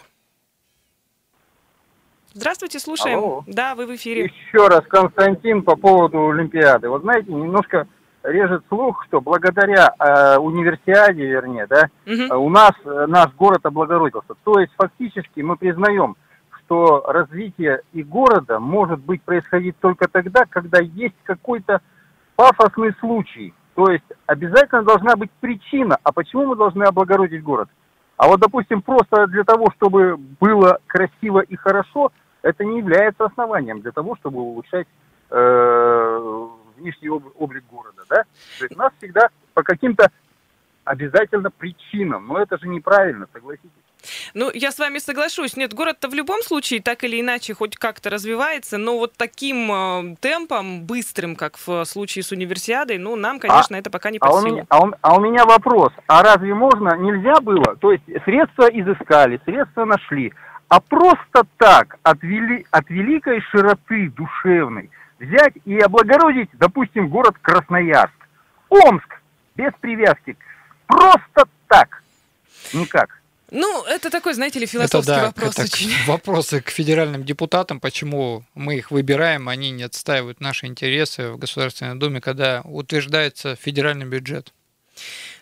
Здравствуйте, 2.34 2.78
слушаем. 2.80 3.18
Алло. 3.18 3.44
Да, 3.46 3.74
вы 3.74 3.86
в 3.86 3.96
эфире. 3.96 4.24
Еще 4.24 4.68
раз, 4.68 4.82
Константин, 4.88 5.62
по 5.62 5.74
поводу 5.74 6.28
Олимпиады. 6.28 6.90
Вот 6.90 7.00
знаете, 7.00 7.32
немножко 7.32 7.88
режет 8.22 8.62
слух, 8.68 9.06
что 9.06 9.22
благодаря 9.22 9.94
э, 9.98 10.36
универсиаде, 10.36 11.24
вернее, 11.24 11.66
да, 11.66 11.88
угу. 12.04 12.44
у 12.44 12.50
нас 12.50 12.72
э, 12.84 13.06
наш 13.08 13.32
город 13.32 13.64
облагородился. 13.64 14.34
То 14.44 14.60
есть 14.60 14.72
фактически 14.76 15.40
мы 15.40 15.56
признаем, 15.56 16.14
что 16.58 17.04
развитие 17.06 17.80
и 17.94 18.02
города 18.02 18.60
может 18.60 19.00
быть 19.00 19.22
происходить 19.22 19.78
только 19.80 20.08
тогда, 20.08 20.44
когда 20.44 20.78
есть 20.78 21.16
какой-то 21.24 21.80
пафосный 22.36 22.92
случай, 23.00 23.54
то 23.78 23.92
есть 23.92 24.04
обязательно 24.26 24.82
должна 24.82 25.14
быть 25.14 25.30
причина, 25.38 25.98
а 26.02 26.10
почему 26.10 26.46
мы 26.46 26.56
должны 26.56 26.82
облагородить 26.82 27.44
город? 27.44 27.68
А 28.16 28.26
вот, 28.26 28.40
допустим, 28.40 28.82
просто 28.82 29.28
для 29.28 29.44
того, 29.44 29.70
чтобы 29.76 30.16
было 30.16 30.80
красиво 30.88 31.38
и 31.38 31.54
хорошо, 31.54 32.10
это 32.42 32.64
не 32.64 32.78
является 32.78 33.26
основанием 33.26 33.80
для 33.80 33.92
того, 33.92 34.16
чтобы 34.16 34.40
улучшать 34.40 34.88
э, 35.30 36.48
внешний 36.76 37.08
облик 37.08 37.62
города. 37.70 38.02
Да? 38.10 38.24
То 38.58 38.64
есть 38.64 38.76
нас 38.76 38.92
всегда 38.98 39.28
по 39.54 39.62
каким-то 39.62 40.10
обязательно 40.82 41.52
причинам, 41.52 42.26
но 42.26 42.40
это 42.40 42.58
же 42.58 42.66
неправильно, 42.66 43.28
согласитесь. 43.32 43.70
Ну, 44.34 44.50
я 44.52 44.70
с 44.70 44.78
вами 44.78 44.98
соглашусь. 44.98 45.56
Нет, 45.56 45.74
город-то 45.74 46.08
в 46.08 46.14
любом 46.14 46.42
случае 46.42 46.80
так 46.80 47.04
или 47.04 47.20
иначе 47.20 47.54
хоть 47.54 47.76
как-то 47.76 48.10
развивается, 48.10 48.78
но 48.78 48.98
вот 48.98 49.14
таким 49.16 49.70
э, 49.70 50.16
темпом, 50.20 50.84
быстрым, 50.84 51.36
как 51.36 51.56
в 51.58 51.84
случае 51.84 52.22
с 52.22 52.32
универсиадой, 52.32 52.98
ну, 52.98 53.16
нам, 53.16 53.40
конечно, 53.40 53.76
а, 53.76 53.80
это 53.80 53.90
пока 53.90 54.10
не 54.10 54.18
а 54.20 54.28
силу. 54.28 54.38
У 54.38 54.46
меня, 54.46 54.66
а, 54.68 54.80
у, 54.80 54.92
а 55.00 55.16
у 55.16 55.20
меня 55.20 55.44
вопрос. 55.44 55.92
А 56.06 56.22
разве 56.22 56.54
можно, 56.54 56.96
нельзя 56.96 57.40
было? 57.40 57.76
То 57.76 57.92
есть 57.92 58.04
средства 58.24 58.68
изыскали, 58.68 59.40
средства 59.44 59.84
нашли, 59.84 60.32
а 60.68 60.80
просто 60.80 61.44
так 61.56 61.98
от, 62.02 62.22
вели, 62.22 62.66
от 62.70 62.88
великой 62.90 63.40
широты 63.50 64.10
душевной 64.10 64.90
взять 65.18 65.54
и 65.64 65.76
облагородить, 65.78 66.50
допустим, 66.54 67.08
город 67.08 67.36
Красноярск, 67.42 68.14
Омск, 68.68 69.20
без 69.56 69.72
привязки, 69.80 70.36
просто 70.86 71.44
так– 71.66 72.02
Никак. 72.74 73.17
Ну, 73.50 73.84
это 73.84 74.10
такой, 74.10 74.34
знаете 74.34 74.58
ли, 74.58 74.66
философский 74.66 75.12
это, 75.12 75.20
да, 75.20 75.26
вопрос 75.26 75.54
это 75.54 75.62
очень. 75.62 75.90
Вопросы 76.06 76.60
к 76.60 76.70
федеральным 76.70 77.24
депутатам, 77.24 77.80
почему 77.80 78.44
мы 78.54 78.76
их 78.76 78.90
выбираем, 78.90 79.48
они 79.48 79.70
не 79.70 79.84
отстаивают 79.84 80.40
наши 80.40 80.66
интересы 80.66 81.30
в 81.30 81.38
Государственной 81.38 81.94
Думе, 81.94 82.20
когда 82.20 82.60
утверждается 82.64 83.56
федеральный 83.56 84.06
бюджет. 84.06 84.52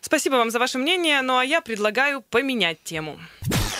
Спасибо 0.01 0.35
вам 0.35 0.51
за 0.51 0.59
ваше 0.59 0.79
мнение, 0.79 1.23
ну 1.23 1.39
а 1.39 1.45
я 1.45 1.61
предлагаю 1.61 2.21
поменять 2.21 2.83
тему. 2.85 3.19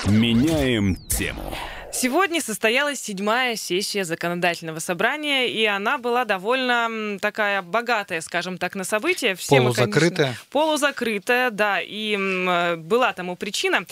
Меняем 0.07 0.97
тему. 1.09 1.57
Сегодня 1.97 2.43
состоялась 2.43 3.01
седьмая 3.01 3.57
сессия 3.57 4.05
законодательного 4.05 4.81
собрания, 4.81 5.47
и 5.47 5.65
она 5.65 5.97
была 5.97 6.27
довольно 6.27 7.19
такая 7.21 7.63
богатая, 7.63 8.21
скажем 8.21 8.59
так, 8.59 8.75
на 8.75 8.85
события. 8.85 9.35
Все 9.35 9.57
полузакрытая. 9.57 10.11
Мы, 10.11 10.15
конечно, 10.15 10.41
полузакрытая, 10.51 11.51
да, 11.51 11.81
и 11.81 12.19
э, 12.19 12.77
была 12.77 13.15
тому 13.15 13.35
причина. 13.35 13.87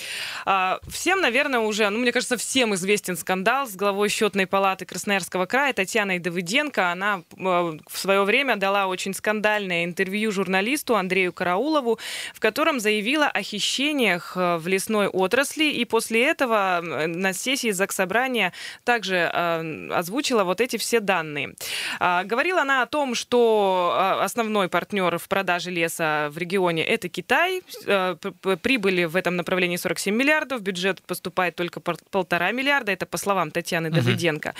А, 0.44 0.80
всем, 0.87 1.23
наверное, 1.23 1.61
уже, 1.61 1.88
ну, 1.88 1.99
мне 1.99 2.12
кажется, 2.12 2.37
всем 2.37 2.75
известен 2.75 3.16
скандал 3.16 3.66
с 3.66 3.75
главой 3.75 4.11
счетной 4.11 4.46
палаты 4.46 4.84
Красноярского 4.84 5.46
края 5.46 5.73
Татьяной 5.73 6.18
Давыденко. 6.18 6.92
Она 6.92 7.23
э, 7.32 7.38
в 7.38 7.99
свое 7.99 8.25
время 8.25 8.56
дала 8.56 8.87
очень 8.87 9.14
скандальное 9.14 9.87
интервью 9.87 10.30
журналисту 10.30 10.96
Андрею 10.96 11.32
Караулову, 11.32 11.99
в 12.34 12.40
котором 12.40 12.80
заявила 12.80 13.28
о 13.28 13.40
хищениях 13.40 14.34
э, 14.37 14.58
в 14.58 14.66
лесной 14.66 15.08
отрасли, 15.08 15.64
и 15.64 15.87
после 15.87 16.23
этого 16.26 16.82
на 16.82 17.32
сессии 17.32 17.70
Заксобрания 17.95 18.53
также 18.83 19.31
э, 19.33 19.89
озвучила 19.93 20.43
вот 20.43 20.61
эти 20.61 20.77
все 20.79 20.99
данные. 20.99 21.55
Э, 22.01 22.25
говорила 22.25 22.63
она 22.63 22.83
о 22.83 22.87
том, 22.87 23.15
что 23.15 23.95
э, 23.97 24.25
основной 24.25 24.69
партнер 24.69 25.19
в 25.19 25.29
продаже 25.29 25.71
леса 25.71 26.29
в 26.31 26.39
регионе 26.39 26.85
это 26.85 27.09
Китай. 27.09 27.63
Э, 27.87 28.17
прибыли 28.63 29.05
в 29.05 29.15
этом 29.15 29.37
направлении 29.37 29.77
47 29.77 30.15
миллиардов, 30.15 30.63
бюджет 30.63 31.03
поступает 31.03 31.55
только 31.55 31.81
полтора 31.81 32.51
миллиарда, 32.51 32.91
это 32.91 33.07
по 33.07 33.17
словам 33.17 33.51
Татьяны 33.53 33.89
угу. 33.89 33.97
Давыденко. 33.97 34.55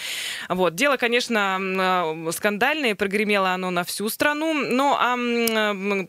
Вот. 0.49 0.77
Дело, 0.77 0.97
конечно, 0.97 2.31
скандальное, 2.33 2.95
прогремело 2.95 3.51
оно 3.51 3.71
на 3.71 3.83
всю 3.83 4.09
страну, 4.09 4.55
но 4.55 4.97
а 5.01 5.17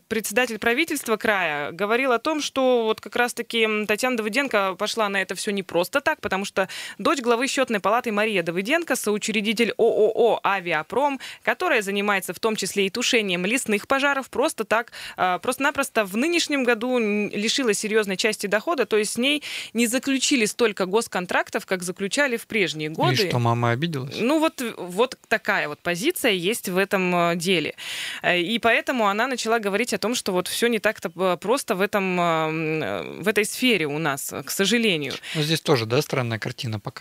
председатель 0.08 0.58
правительства 0.58 1.16
края 1.16 1.72
говорил 1.72 2.12
о 2.12 2.18
том, 2.18 2.40
что 2.40 2.84
вот 2.84 3.00
как 3.00 3.16
раз-таки 3.16 3.66
Татьяна 3.86 4.16
Давыденко 4.16 4.76
пошла 4.78 5.08
на 5.08 5.20
это 5.20 5.34
все 5.34 5.50
не 5.50 5.62
просто 5.62 6.00
так, 6.00 6.20
потому 6.20 6.44
что 6.44 6.68
дочь 6.98 7.15
главы 7.20 7.48
счетной 7.48 7.80
палаты 7.80 8.12
Мария 8.12 8.42
Давыденко, 8.42 8.96
соучредитель 8.96 9.72
ООО 9.76 10.40
«Авиапром», 10.44 11.20
которая 11.42 11.82
занимается 11.82 12.34
в 12.34 12.40
том 12.40 12.56
числе 12.56 12.86
и 12.86 12.90
тушением 12.90 13.46
лесных 13.46 13.86
пожаров, 13.86 14.30
просто 14.30 14.64
так, 14.64 14.92
а, 15.16 15.38
просто-напросто 15.38 16.04
в 16.04 16.16
нынешнем 16.16 16.64
году 16.64 16.98
лишила 16.98 17.74
серьезной 17.74 18.16
части 18.16 18.46
дохода, 18.46 18.86
то 18.86 18.96
есть 18.96 19.12
с 19.12 19.18
ней 19.18 19.42
не 19.72 19.86
заключили 19.86 20.44
столько 20.46 20.86
госконтрактов, 20.86 21.66
как 21.66 21.82
заключали 21.82 22.36
в 22.36 22.46
прежние 22.46 22.88
годы. 22.88 23.14
И 23.14 23.28
что, 23.28 23.38
мама 23.38 23.70
обиделась? 23.70 24.16
Ну 24.18 24.38
вот, 24.38 24.62
вот 24.76 25.18
такая 25.28 25.68
вот 25.68 25.78
позиция 25.80 26.32
есть 26.32 26.68
в 26.68 26.78
этом 26.78 27.14
э, 27.14 27.36
деле. 27.36 27.74
Э, 28.22 28.40
и 28.40 28.58
поэтому 28.58 29.08
она 29.08 29.26
начала 29.26 29.58
говорить 29.58 29.92
о 29.94 29.98
том, 29.98 30.14
что 30.14 30.32
вот 30.32 30.48
все 30.48 30.68
не 30.68 30.78
так-то 30.78 31.10
э, 31.14 31.36
просто 31.40 31.74
в, 31.74 31.80
этом, 31.80 32.16
в 32.16 33.28
этой 33.28 33.44
сфере 33.44 33.86
у 33.86 33.98
нас, 33.98 34.32
к 34.44 34.50
сожалению. 34.50 35.14
Но 35.34 35.42
здесь 35.42 35.60
тоже, 35.60 35.86
да, 35.86 36.00
странная 36.02 36.38
картина 36.38 36.80
пока 36.80 36.95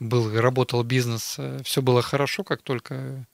был, 0.00 0.40
работал 0.40 0.82
бизнес, 0.82 1.36
э, 1.38 1.60
все 1.64 1.82
было 1.82 2.02
хорошо, 2.02 2.44
как 2.44 2.62
только 2.62 3.26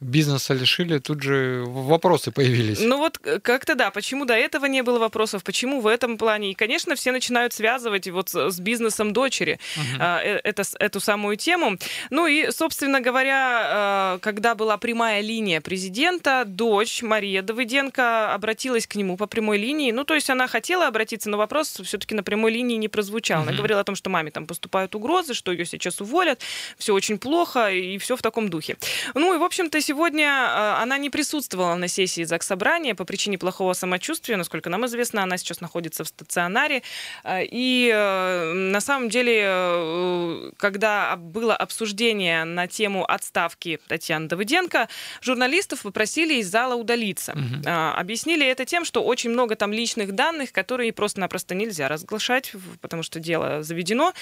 бизнеса 0.00 0.54
лишили, 0.54 0.98
тут 0.98 1.22
же 1.22 1.64
вопросы 1.66 2.30
появились. 2.30 2.80
Ну 2.80 2.98
вот 2.98 3.18
э, 3.24 3.40
как-то 3.40 3.74
да, 3.74 3.90
почему 3.90 4.24
до 4.24 4.34
этого 4.34 4.66
не 4.66 4.82
было 4.82 4.98
вопросов, 4.98 5.42
почему 5.42 5.80
в 5.80 5.86
этом 5.86 6.18
плане. 6.18 6.52
И, 6.52 6.54
конечно, 6.54 6.94
все 6.94 7.10
начинают 7.10 7.52
связывать 7.52 8.08
вот 8.08 8.32
с 8.32 8.60
бизнесом 8.60 9.12
дочери 9.12 9.58
uh-huh. 9.76 10.40
это, 10.44 10.62
эту 10.78 11.00
самую 11.00 11.36
тему. 11.36 11.78
Ну 12.10 12.26
и, 12.26 12.50
собственно 12.50 13.00
говоря, 13.00 14.18
когда 14.22 14.54
была 14.54 14.76
прямая 14.78 15.20
линия 15.20 15.60
президента, 15.60 16.44
дочь 16.46 17.02
Мария 17.02 17.42
Давыденко 17.42 18.32
обратилась 18.32 18.86
к 18.86 18.94
нему 18.94 19.16
по 19.16 19.26
прямой 19.26 19.58
линии. 19.58 19.90
Ну, 19.90 20.04
то 20.04 20.14
есть 20.14 20.30
она 20.30 20.46
хотела 20.46 20.86
обратиться, 20.86 21.28
но 21.28 21.38
вопрос 21.38 21.80
все-таки 21.84 22.14
на 22.14 22.22
прямой 22.22 22.52
линии 22.52 22.76
не 22.76 22.88
прозвучал. 22.88 23.40
Uh-huh. 23.40 23.48
Она 23.48 23.52
говорила 23.56 23.80
о 23.80 23.84
том, 23.84 23.96
что 23.96 24.10
маме 24.10 24.30
там 24.30 24.46
поступают 24.46 24.94
угрозы, 24.94 25.34
что 25.34 25.50
ее 25.50 25.66
сейчас 25.66 26.00
уволят, 26.00 26.40
все 26.78 26.94
очень 26.94 27.18
плохо 27.18 27.70
и 27.70 27.98
все 27.98 28.16
в 28.16 28.22
таком 28.22 28.48
духе. 28.48 28.76
Ну 29.14 29.34
и, 29.34 29.38
в 29.38 29.42
общем-то, 29.42 29.87
сегодня 29.88 30.26
э, 30.26 30.82
она 30.82 30.98
не 30.98 31.08
присутствовала 31.08 31.74
на 31.74 31.88
сессии 31.88 32.24
Заксобрания 32.24 32.94
по 32.94 33.06
причине 33.06 33.38
плохого 33.38 33.72
самочувствия. 33.72 34.36
Насколько 34.36 34.68
нам 34.68 34.84
известно, 34.84 35.22
она 35.22 35.38
сейчас 35.38 35.62
находится 35.62 36.04
в 36.04 36.08
стационаре. 36.08 36.82
Э, 37.24 37.42
и 37.42 37.90
э, 37.90 38.52
на 38.52 38.80
самом 38.80 39.08
деле, 39.08 40.52
когда 40.58 41.16
было 41.16 41.56
обсуждение 41.56 42.44
на 42.44 42.66
тему 42.66 43.10
отставки 43.10 43.80
Татьяны 43.88 44.28
Давыденко, 44.28 44.88
журналистов 45.22 45.82
попросили 45.82 46.34
из 46.34 46.48
зала 46.50 46.74
удалиться. 46.74 47.32
Угу. 47.32 47.68
Объяснили 47.68 48.46
это 48.46 48.66
тем, 48.66 48.84
что 48.84 49.02
очень 49.02 49.30
много 49.30 49.56
там 49.56 49.72
личных 49.72 50.12
данных, 50.12 50.52
которые 50.52 50.92
просто-напросто 50.92 51.54
нельзя 51.54 51.88
разглашать, 51.88 52.52
потому 52.82 53.02
что 53.02 53.20
дело 53.20 53.62
заведено. 53.62 54.12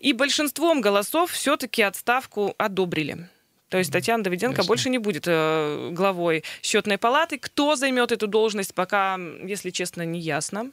И 0.00 0.12
большинством 0.12 0.82
голосов 0.82 1.30
все-таки 1.30 1.82
отставку 1.82 2.54
одобрили. 2.58 3.28
То 3.68 3.78
есть 3.78 3.92
Татьяна 3.92 4.22
Давиденко 4.22 4.58
Ясно. 4.58 4.68
больше 4.68 4.90
не 4.90 4.98
будет 4.98 5.24
э, 5.26 5.90
главой 5.92 6.44
счетной 6.62 6.98
палаты. 6.98 7.38
Кто 7.38 7.76
займет 7.76 8.12
эту 8.12 8.26
должность, 8.26 8.74
пока, 8.74 9.18
если 9.42 9.70
честно, 9.70 10.02
не 10.02 10.20
ясно 10.20 10.70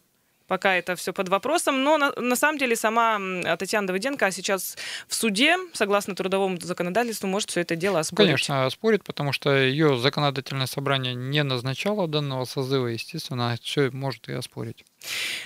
пока 0.51 0.75
это 0.75 0.97
все 0.97 1.13
под 1.13 1.30
вопросом. 1.30 1.82
Но 1.82 1.97
на, 1.97 2.12
на 2.12 2.36
самом 2.36 2.58
деле 2.58 2.75
сама 2.75 3.17
Татьяна 3.58 3.88
Давыденко 3.88 4.30
сейчас 4.32 4.77
в 5.08 5.15
суде, 5.15 5.56
согласно 5.71 6.13
трудовому 6.13 6.60
законодательству, 6.60 7.25
может 7.25 7.49
все 7.51 7.62
это 7.62 7.77
дело 7.77 7.99
оспорить. 7.99 8.27
Конечно, 8.27 8.65
оспорит, 8.65 9.06
потому 9.06 9.32
что 9.32 9.56
ее 9.56 9.97
законодательное 9.97 10.65
собрание 10.65 11.13
не 11.13 11.41
назначало 11.43 12.06
данного 12.10 12.43
созыва, 12.43 12.88
естественно, 12.88 13.56
все 13.62 13.91
может 13.91 14.27
и 14.27 14.34
оспорить. 14.34 14.84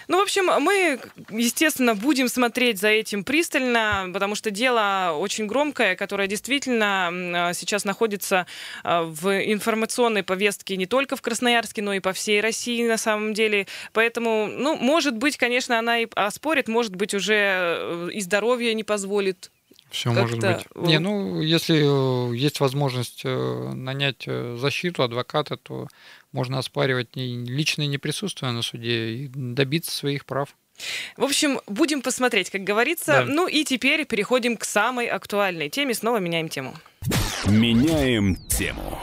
Ну, 0.07 0.19
в 0.19 0.21
общем, 0.21 0.45
мы, 0.61 0.99
естественно, 1.29 1.95
будем 1.95 2.27
смотреть 2.27 2.79
за 2.79 2.89
этим 2.89 3.23
пристально, 3.23 4.09
потому 4.13 4.35
что 4.35 4.51
дело 4.51 5.15
очень 5.17 5.47
громкое, 5.47 5.95
которое 5.95 6.27
действительно 6.27 7.51
сейчас 7.53 7.85
находится 7.85 8.45
а, 8.83 9.03
в 9.03 9.29
информационной 9.51 10.23
повестке 10.23 10.77
не 10.77 10.85
только 10.85 11.15
в 11.15 11.21
Красноярске, 11.21 11.81
но 11.81 11.93
и 11.93 11.99
по 11.99 12.13
всей 12.13 12.41
России 12.41 12.85
на 12.87 12.97
самом 12.97 13.33
деле. 13.33 13.67
Поэтому, 13.93 14.47
ну, 14.47 14.75
может 14.75 15.15
быть, 15.17 15.37
конечно, 15.37 15.79
она 15.79 15.99
и 15.99 16.07
оспорит, 16.15 16.67
может 16.67 16.95
быть, 16.95 17.13
уже 17.13 17.35
э, 17.35 18.09
и 18.13 18.21
здоровье 18.21 18.73
не 18.73 18.83
позволит 18.83 19.51
все 19.89 20.11
может 20.11 20.39
быть. 20.39 20.65
Не, 20.75 20.99
ну, 20.99 21.41
если 21.41 22.31
э, 22.31 22.35
есть 22.35 22.59
возможность 22.59 23.21
э, 23.23 23.71
нанять 23.73 24.27
защиту 24.55 25.03
адвоката, 25.03 25.57
то 25.57 25.87
можно 26.31 26.59
оспаривать 26.59 27.15
личное 27.15 27.87
неприсутствие 27.87 28.51
на 28.51 28.61
суде 28.61 29.09
и 29.09 29.27
добиться 29.33 29.91
своих 29.91 30.25
прав. 30.25 30.55
В 31.17 31.23
общем, 31.23 31.61
будем 31.67 32.01
посмотреть, 32.01 32.49
как 32.49 32.63
говорится. 32.63 33.11
Да. 33.11 33.25
Ну 33.25 33.47
и 33.47 33.63
теперь 33.63 34.05
переходим 34.05 34.57
к 34.57 34.65
самой 34.65 35.07
актуальной 35.07 35.69
теме. 35.69 35.93
Снова 35.93 36.17
меняем 36.17 36.49
тему. 36.49 36.75
Меняем 37.45 38.35
тему. 38.47 38.99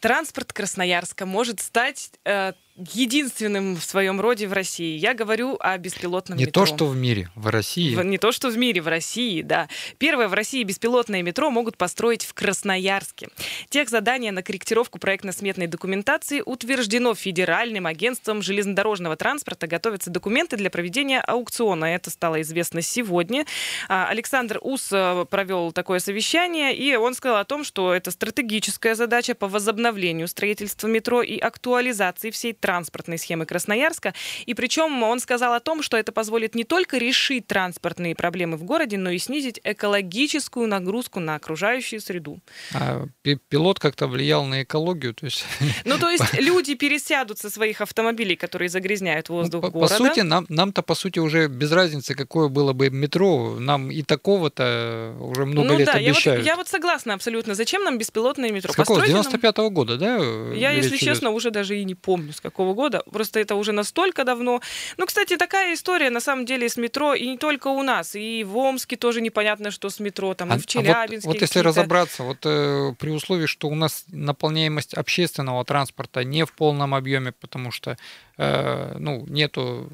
Транспорт 0.00 0.52
Красноярска 0.52 1.26
может 1.26 1.60
стать 1.60 2.10
э, 2.24 2.52
единственным 2.76 3.76
в 3.76 3.84
своем 3.84 4.20
роде 4.20 4.48
в 4.48 4.52
России. 4.52 4.96
Я 4.96 5.12
говорю 5.12 5.56
о 5.60 5.76
беспилотном 5.76 6.38
не 6.38 6.46
метро. 6.46 6.62
Не 6.62 6.66
то, 6.66 6.74
что 6.74 6.86
в 6.86 6.96
мире, 6.96 7.28
в 7.34 7.48
России. 7.48 7.94
В, 7.94 8.02
не 8.02 8.16
то, 8.16 8.32
что 8.32 8.48
в 8.48 8.56
мире, 8.56 8.80
в 8.80 8.88
России, 8.88 9.42
да. 9.42 9.68
Первое 9.98 10.28
в 10.28 10.34
России 10.34 10.62
беспилотное 10.62 11.22
метро 11.22 11.50
могут 11.50 11.76
построить 11.76 12.24
в 12.24 12.32
Красноярске. 12.32 13.28
Тех 13.68 13.90
задание 13.90 14.32
на 14.32 14.42
корректировку 14.42 14.98
проектно-сметной 14.98 15.66
документации 15.66 16.42
утверждено 16.44 17.14
Федеральным 17.14 17.86
агентством 17.86 18.40
железнодорожного 18.40 19.16
транспорта. 19.16 19.66
Готовятся 19.66 20.10
документы 20.10 20.56
для 20.56 20.70
проведения 20.70 21.20
аукциона. 21.20 21.84
Это 21.84 22.08
стало 22.08 22.40
известно 22.40 22.80
сегодня. 22.80 23.44
А, 23.88 24.06
Александр 24.08 24.58
Ус 24.62 24.88
э, 24.92 25.26
провел 25.28 25.72
такое 25.72 25.98
совещание, 25.98 26.74
и 26.74 26.96
он 26.96 27.14
сказал 27.14 27.38
о 27.38 27.44
том, 27.44 27.64
что 27.64 27.92
это 27.92 28.10
стратегическая 28.10 28.94
задача 28.94 29.34
по 29.34 29.46
возобновлению 29.46 30.26
строительства 30.26 30.88
метро 30.88 31.20
и 31.20 31.38
актуализации 31.38 32.30
всей 32.30 32.54
транспортной 32.62 33.18
схемы 33.18 33.44
Красноярска. 33.44 34.14
И 34.46 34.54
причем 34.54 35.02
он 35.02 35.20
сказал 35.20 35.52
о 35.52 35.60
том, 35.60 35.82
что 35.82 35.96
это 35.98 36.12
позволит 36.12 36.54
не 36.54 36.64
только 36.64 36.96
решить 36.96 37.46
транспортные 37.46 38.14
проблемы 38.14 38.56
в 38.56 38.62
городе, 38.62 38.96
но 38.96 39.10
и 39.10 39.18
снизить 39.18 39.60
экологическую 39.64 40.68
нагрузку 40.68 41.20
на 41.20 41.34
окружающую 41.34 42.00
среду. 42.00 42.40
А 42.72 43.04
пилот 43.22 43.78
как-то 43.80 44.06
влиял 44.06 44.44
на 44.46 44.62
экологию? 44.62 45.12
То 45.12 45.26
есть... 45.26 45.44
Ну, 45.84 45.98
то 45.98 46.08
есть 46.10 46.34
люди 46.34 46.74
пересядут 46.74 47.38
со 47.38 47.50
своих 47.50 47.80
автомобилей, 47.80 48.36
которые 48.36 48.68
загрязняют 48.68 49.28
ну, 49.28 49.36
воздух 49.36 49.62
ну, 49.62 49.68
по, 49.68 49.78
города. 49.78 49.98
По 49.98 50.04
сути, 50.04 50.20
нам, 50.20 50.46
нам-то, 50.48 50.82
по 50.82 50.94
сути, 50.94 51.18
уже 51.18 51.48
без 51.48 51.72
разницы, 51.72 52.14
какое 52.14 52.48
было 52.48 52.72
бы 52.72 52.88
метро. 52.90 53.56
Нам 53.58 53.90
и 53.90 54.02
такого-то 54.02 55.16
уже 55.18 55.44
много 55.44 55.68
ну, 55.68 55.78
лет 55.78 55.86
да, 55.86 55.94
обещают. 55.94 56.24
Я 56.24 56.32
вот, 56.36 56.46
я 56.46 56.56
вот 56.56 56.68
согласна 56.68 57.14
абсолютно. 57.14 57.54
Зачем 57.54 57.82
нам 57.82 57.98
беспилотное 57.98 58.52
метро? 58.52 58.72
С 58.72 58.76
какого? 58.76 59.04
С 59.04 59.08
95-го 59.08 59.70
года, 59.70 59.96
да? 59.96 60.18
Я, 60.54 60.70
если 60.70 60.96
честно, 60.96 61.30
уже 61.30 61.50
даже 61.50 61.76
и 61.76 61.84
не 61.84 61.94
помню, 61.94 62.32
с 62.32 62.40
какого 62.40 62.51
какого 62.52 62.74
года. 62.74 63.02
Просто 63.10 63.40
это 63.40 63.56
уже 63.56 63.72
настолько 63.72 64.24
давно. 64.24 64.60
Ну, 64.96 65.06
кстати, 65.06 65.36
такая 65.36 65.74
история 65.74 66.10
на 66.10 66.20
самом 66.20 66.46
деле 66.46 66.68
с 66.68 66.76
метро, 66.76 67.14
и 67.14 67.26
не 67.26 67.38
только 67.38 67.68
у 67.68 67.82
нас, 67.82 68.14
и 68.14 68.44
в 68.44 68.56
Омске 68.56 68.96
тоже 68.96 69.20
непонятно, 69.20 69.70
что 69.70 69.90
с 69.90 70.00
метро, 70.00 70.34
там, 70.34 70.52
а, 70.52 70.56
и 70.56 70.58
в 70.58 70.66
Челябинске. 70.66 71.26
А 71.26 71.28
вот, 71.28 71.34
вот 71.34 71.40
если 71.40 71.58
разобраться, 71.60 72.22
вот 72.22 72.38
э, 72.44 72.94
при 72.98 73.10
условии, 73.10 73.46
что 73.46 73.68
у 73.68 73.74
нас 73.74 74.04
наполняемость 74.08 74.94
общественного 74.94 75.64
транспорта 75.64 76.24
не 76.24 76.44
в 76.44 76.52
полном 76.52 76.94
объеме, 76.94 77.32
потому 77.32 77.70
что, 77.72 77.96
э, 78.38 78.96
ну, 78.98 79.24
нету 79.26 79.90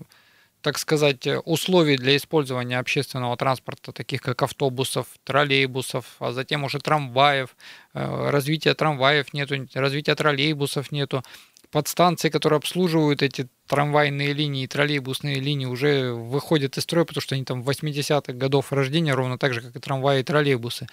так 0.61 0.79
сказать, 0.79 1.27
условий 1.45 1.97
для 1.97 2.17
использования 2.17 2.79
общественного 2.79 3.37
транспорта, 3.37 3.93
таких 3.93 4.21
как 4.21 4.43
автобусов, 4.43 5.07
троллейбусов, 5.25 6.05
а 6.19 6.33
затем 6.33 6.65
уже 6.65 6.79
трамваев, 6.79 7.57
э, 7.95 8.31
развития 8.31 8.75
трамваев 8.75 9.33
нету, 9.33 9.55
развития 9.75 10.15
троллейбусов 10.15 10.91
нету, 10.91 11.23
подстанции, 11.71 12.29
которые 12.29 12.59
обслуживают 12.59 13.23
эти 13.23 13.49
трамвайные 13.67 14.33
линии, 14.33 14.67
троллейбусные 14.67 15.37
линии 15.37 15.67
уже 15.67 16.13
выходят 16.13 16.79
из 16.79 16.85
строя, 16.85 17.05
потому 17.05 17.23
что 17.23 17.35
они 17.35 17.45
там 17.45 17.63
80-х 17.63 18.33
годов 18.33 18.73
рождения, 18.73 19.15
ровно 19.15 19.39
так 19.39 19.53
же, 19.53 19.61
как 19.61 19.77
и 19.77 19.81
трамваи 19.81 20.21
и 20.21 20.23
троллейбусы. 20.25 20.87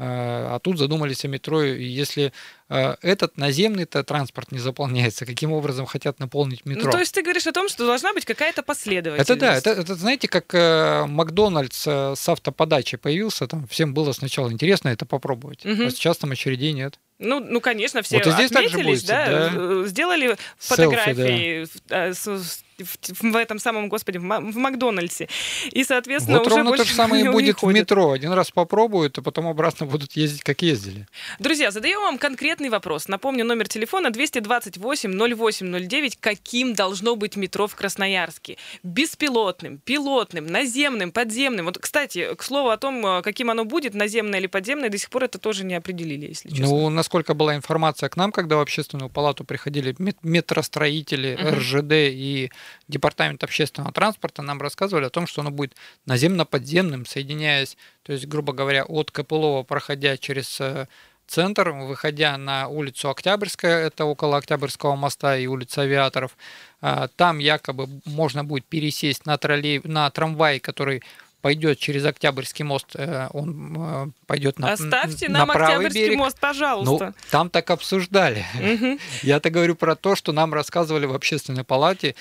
Э, 0.00 0.54
а 0.54 0.58
тут 0.60 0.78
задумались 0.78 1.26
о 1.26 1.28
метро, 1.28 1.62
и 1.62 1.84
если 1.84 2.32
э, 2.70 2.96
этот 3.02 3.36
наземный 3.36 3.84
-то 3.84 4.02
транспорт 4.02 4.50
не 4.50 4.58
заполняется, 4.58 5.26
каким 5.26 5.52
образом 5.52 5.84
хотят 5.84 6.18
наполнить 6.20 6.64
метро? 6.64 6.86
Ну, 6.86 6.90
то 6.90 6.98
есть 7.00 7.14
ты 7.14 7.20
говоришь 7.20 7.46
о 7.46 7.52
том, 7.52 7.68
что 7.68 7.84
должна 7.84 8.14
быть 8.14 8.24
какая-то 8.24 8.62
последовательность. 8.62 9.28
Это 9.28 9.38
да, 9.38 9.54
это, 9.54 9.70
это 9.72 9.94
знаете, 9.96 10.26
как 10.26 10.54
э, 10.54 11.04
Макдональдс 11.06 11.86
с 11.86 12.28
автоподачей 12.28 12.96
появился, 12.96 13.46
там 13.46 13.66
всем 13.66 13.92
было 13.92 14.12
сначала 14.12 14.50
интересно 14.50 14.88
это 14.88 15.04
попробовать, 15.04 15.66
угу. 15.66 15.84
а 15.84 15.90
сейчас 15.90 16.16
там 16.16 16.30
очередей 16.32 16.72
нет. 16.72 16.98
Ну, 17.18 17.40
ну, 17.40 17.60
конечно, 17.60 18.00
все 18.00 18.16
вот 18.24 18.28
отметились, 18.28 19.02
да, 19.02 19.50
да, 19.50 19.86
сделали 19.86 20.38
фотографии 20.56 21.66
Селфи, 21.66 21.82
да. 21.88 22.14
с, 22.14 22.64
в, 22.82 22.98
в 23.20 23.36
этом 23.36 23.58
самом, 23.58 23.88
господи, 23.88 24.18
в, 24.18 24.22
в 24.22 24.56
Макдональдсе. 24.56 25.28
И, 25.70 25.84
соответственно, 25.84 26.38
вот 26.38 26.46
уже 26.46 26.56
ровно 26.56 26.70
больше 26.70 26.84
то 26.84 26.88
же 26.88 26.94
самое 26.94 27.24
и 27.24 27.28
будет 27.28 27.62
в 27.62 27.66
метро. 27.66 28.12
Один 28.12 28.32
раз 28.32 28.50
попробуют, 28.50 29.18
а 29.18 29.22
потом 29.22 29.46
обратно 29.46 29.86
будут 29.86 30.12
ездить, 30.12 30.42
как 30.42 30.62
ездили. 30.62 31.06
Друзья, 31.38 31.70
задаю 31.70 32.00
вам 32.00 32.18
конкретный 32.18 32.68
вопрос. 32.68 33.08
Напомню, 33.08 33.44
номер 33.44 33.68
телефона 33.68 34.08
228-08-09. 34.08 36.16
Каким 36.20 36.74
должно 36.74 37.16
быть 37.16 37.36
метро 37.36 37.66
в 37.66 37.74
Красноярске? 37.74 38.56
Беспилотным, 38.82 39.78
пилотным, 39.78 40.46
наземным, 40.46 41.12
подземным. 41.12 41.66
Вот, 41.66 41.78
кстати, 41.78 42.34
к 42.34 42.42
слову 42.42 42.70
о 42.70 42.76
том, 42.76 43.04
э, 43.06 43.22
каким 43.22 43.50
оно 43.50 43.64
будет, 43.64 43.94
наземное 43.94 44.40
или 44.40 44.46
подземное, 44.46 44.88
до 44.88 44.98
сих 44.98 45.10
пор 45.10 45.24
это 45.24 45.38
тоже 45.38 45.64
не 45.64 45.74
определили, 45.74 46.26
если 46.26 46.48
честно. 46.48 46.66
Ну, 46.66 46.90
насколько 46.90 47.34
была 47.34 47.56
информация 47.56 48.08
к 48.08 48.16
нам, 48.16 48.32
когда 48.32 48.56
в 48.56 48.60
общественную 48.60 49.10
палату 49.10 49.44
приходили 49.44 49.94
метростроители, 50.22 51.38
uh-huh. 51.40 51.56
РЖД 51.56 51.92
и 51.92 52.50
департамент 52.88 53.42
общественного 53.44 53.92
транспорта 53.92 54.42
нам 54.42 54.60
рассказывали 54.60 55.06
о 55.06 55.10
том, 55.10 55.26
что 55.26 55.40
оно 55.40 55.50
будет 55.50 55.74
наземно-подземным, 56.06 57.06
соединяясь, 57.06 57.76
то 58.02 58.12
есть, 58.12 58.26
грубо 58.26 58.52
говоря, 58.52 58.84
от 58.84 59.10
Копылова, 59.10 59.62
проходя 59.62 60.16
через 60.16 60.60
э, 60.60 60.86
центр, 61.26 61.70
выходя 61.70 62.36
на 62.36 62.68
улицу 62.68 63.08
Октябрьская, 63.08 63.86
это 63.86 64.04
около 64.04 64.36
Октябрьского 64.36 64.96
моста 64.96 65.36
и 65.36 65.46
улица 65.46 65.82
Авиаторов, 65.82 66.36
э, 66.82 67.08
там 67.16 67.38
якобы 67.38 67.88
можно 68.04 68.44
будет 68.44 68.64
пересесть 68.66 69.26
на, 69.26 69.38
троллей, 69.38 69.80
на 69.84 70.10
трамвай, 70.10 70.58
который 70.58 71.02
пойдет 71.40 71.78
через 71.78 72.04
Октябрьский 72.04 72.64
мост, 72.64 72.94
э, 72.94 73.28
он 73.32 73.76
э, 73.76 74.06
пойдет 74.26 74.58
на 74.58 74.72
Оставьте 74.72 75.28
на 75.28 75.40
нам 75.40 75.48
правый 75.48 75.74
Октябрьский 75.74 76.04
берег. 76.06 76.18
мост, 76.18 76.38
пожалуйста. 76.38 77.06
Ну, 77.06 77.14
там 77.30 77.50
так 77.50 77.70
обсуждали. 77.70 78.44
Я-то 79.22 79.50
говорю 79.50 79.74
про 79.74 79.96
то, 79.96 80.14
что 80.14 80.32
нам 80.32 80.54
рассказывали 80.54 81.06
в 81.06 81.14
общественной 81.14 81.64
палате. 81.64 82.14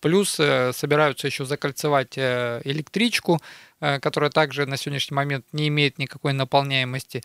Плюс 0.00 0.38
э, 0.38 0.72
собираются 0.72 1.26
еще 1.26 1.44
закольцевать 1.44 2.18
электричку, 2.18 3.40
которая 3.80 4.30
также 4.30 4.66
на 4.66 4.76
сегодняшний 4.76 5.14
момент 5.14 5.44
не 5.52 5.68
имеет 5.68 5.98
никакой 5.98 6.32
наполняемости. 6.32 7.22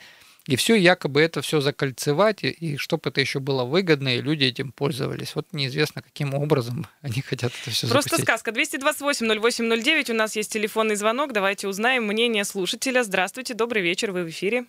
И 0.48 0.56
все 0.56 0.76
якобы 0.76 1.22
это 1.22 1.42
все 1.42 1.62
закольцевать, 1.62 2.44
и, 2.44 2.76
чтобы 2.78 3.10
это 3.10 3.22
еще 3.22 3.40
было 3.40 3.64
выгодно, 3.64 4.16
и 4.16 4.22
люди 4.22 4.46
этим 4.46 4.72
пользовались. 4.72 5.36
Вот 5.36 5.46
неизвестно, 5.52 6.02
каким 6.02 6.34
образом 6.34 6.88
они 7.02 7.22
хотят 7.22 7.52
это 7.62 7.70
все 7.70 7.88
Просто 7.88 8.18
запустить. 8.18 8.28
сказка. 8.28 8.52
228-08-09, 8.52 10.12
у 10.12 10.16
нас 10.16 10.36
есть 10.36 10.52
телефонный 10.52 10.96
звонок, 10.96 11.32
давайте 11.32 11.68
узнаем 11.68 12.06
мнение 12.06 12.44
слушателя. 12.44 13.04
Здравствуйте, 13.04 13.54
добрый 13.54 13.84
вечер, 13.84 14.12
вы 14.12 14.24
в 14.24 14.30
эфире. 14.30 14.66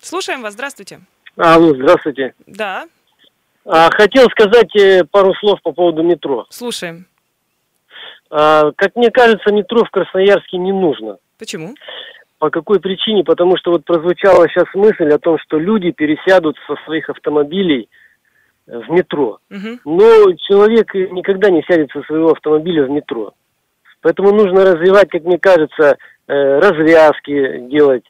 Слушаем 0.00 0.42
вас, 0.42 0.54
здравствуйте. 0.54 1.00
Алло, 1.36 1.74
здравствуйте. 1.74 2.34
Да. 2.46 2.86
А, 3.64 3.90
хотел 3.90 4.28
сказать 4.30 4.74
э, 4.76 5.04
пару 5.04 5.34
слов 5.34 5.60
по 5.62 5.72
поводу 5.72 6.02
метро. 6.02 6.46
Слушаем. 6.50 7.06
А, 8.30 8.72
как 8.72 8.96
мне 8.96 9.10
кажется, 9.10 9.52
метро 9.52 9.84
в 9.84 9.90
Красноярске 9.90 10.58
не 10.58 10.72
нужно. 10.72 11.18
Почему? 11.38 11.74
По 12.42 12.50
какой 12.50 12.80
причине? 12.80 13.22
Потому 13.22 13.56
что 13.56 13.70
вот 13.70 13.84
прозвучала 13.84 14.48
сейчас 14.48 14.64
мысль 14.74 15.08
о 15.14 15.18
том, 15.20 15.38
что 15.38 15.60
люди 15.60 15.92
пересядут 15.92 16.56
со 16.66 16.74
своих 16.84 17.08
автомобилей 17.08 17.88
в 18.66 18.90
метро. 18.90 19.38
Угу. 19.48 19.78
Но 19.84 20.32
человек 20.48 20.92
никогда 20.92 21.50
не 21.50 21.62
сядет 21.62 21.92
со 21.92 22.02
своего 22.02 22.32
автомобиля 22.32 22.86
в 22.86 22.90
метро. 22.90 23.32
Поэтому 24.00 24.32
нужно 24.32 24.64
развивать, 24.64 25.08
как 25.10 25.22
мне 25.22 25.38
кажется, 25.38 25.96
э, 26.26 26.58
развязки 26.58 27.68
делать, 27.70 28.02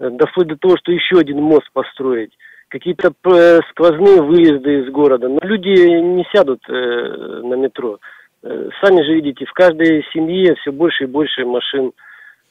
э, 0.00 0.10
вплоть 0.32 0.48
до 0.48 0.56
того, 0.56 0.76
что 0.78 0.90
еще 0.90 1.20
один 1.20 1.40
мост 1.40 1.70
построить, 1.72 2.36
какие-то 2.66 3.12
э, 3.26 3.60
сквозные 3.70 4.20
выезды 4.20 4.80
из 4.80 4.90
города. 4.90 5.28
Но 5.28 5.38
люди 5.42 6.00
не 6.00 6.26
сядут 6.34 6.60
на 6.66 7.54
метро. 7.54 8.00
Сами 8.42 9.04
же 9.04 9.14
видите, 9.14 9.44
в 9.44 9.52
каждой 9.52 10.04
семье 10.12 10.56
все 10.56 10.72
больше 10.72 11.04
и 11.04 11.06
больше 11.06 11.44
машин. 11.44 11.92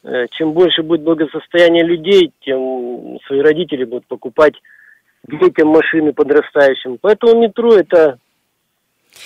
Э, 0.05 0.27
чем 0.31 0.53
больше 0.53 0.83
будет 0.83 1.01
благосостояние 1.01 1.83
людей, 1.83 2.31
тем 2.41 3.17
свои 3.25 3.39
родители 3.39 3.85
будут 3.85 4.05
покупать 4.05 4.53
детям 5.27 5.69
машины 5.69 6.13
подрастающим. 6.13 6.99
Поэтому 7.01 7.41
метро 7.41 7.73
это 7.73 8.19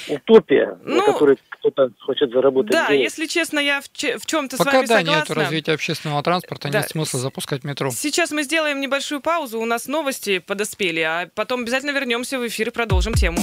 утопия, 0.08 0.78
ну, 0.86 0.98
на 0.98 1.14
которой 1.14 1.38
кто-то 1.50 1.90
хочет 2.00 2.32
заработать 2.32 2.72
Да, 2.72 2.88
денег. 2.88 3.04
если 3.04 3.26
честно, 3.26 3.60
я 3.60 3.82
в, 3.82 3.88
в 3.88 4.26
чем-то 4.26 4.58
Пока 4.58 4.72
с 4.72 4.74
вами 4.74 4.86
да, 4.86 4.98
согласна. 5.00 5.20
нет 5.20 5.30
развития 5.32 5.74
общественного 5.74 6.24
транспорта, 6.24 6.70
да. 6.70 6.80
нет 6.80 6.90
смысла 6.90 7.20
запускать 7.20 7.66
метро. 7.66 7.90
Сейчас 7.92 8.32
мы 8.32 8.44
сделаем 8.44 8.80
небольшую 8.80 9.20
паузу, 9.20 9.60
у 9.60 9.66
нас 9.66 9.88
новости 9.88 10.40
подоспели, 10.40 11.02
а 11.02 11.30
потом 11.36 11.62
обязательно 11.62 11.92
вернемся 11.92 12.40
в 12.40 12.48
эфир 12.48 12.70
и 12.70 12.72
продолжим 12.72 13.16
тему. 13.16 13.40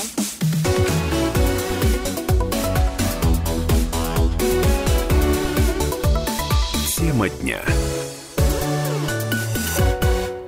Тема 7.17 7.31
дня. 7.31 7.63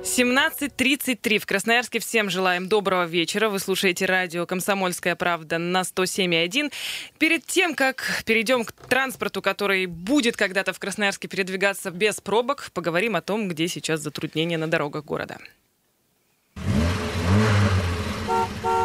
17.33 0.03 1.39
в 1.39 1.47
Красноярске. 1.47 1.97
Всем 1.97 2.29
желаем 2.29 2.67
доброго 2.67 3.05
вечера. 3.05 3.49
Вы 3.49 3.57
слушаете 3.57 4.05
радио 4.05 4.45
«Комсомольская 4.45 5.15
правда» 5.15 5.57
на 5.57 5.81
107.1. 5.81 6.71
Перед 7.17 7.43
тем, 7.47 7.73
как 7.73 8.21
перейдем 8.23 8.65
к 8.65 8.71
транспорту, 8.71 9.41
который 9.41 9.87
будет 9.87 10.37
когда-то 10.37 10.71
в 10.71 10.77
Красноярске 10.77 11.27
передвигаться 11.27 11.89
без 11.89 12.21
пробок, 12.21 12.69
поговорим 12.71 13.15
о 13.15 13.21
том, 13.21 13.47
где 13.47 13.67
сейчас 13.67 14.01
затруднения 14.01 14.59
на 14.59 14.67
дорогах 14.67 15.05
города. 15.05 15.39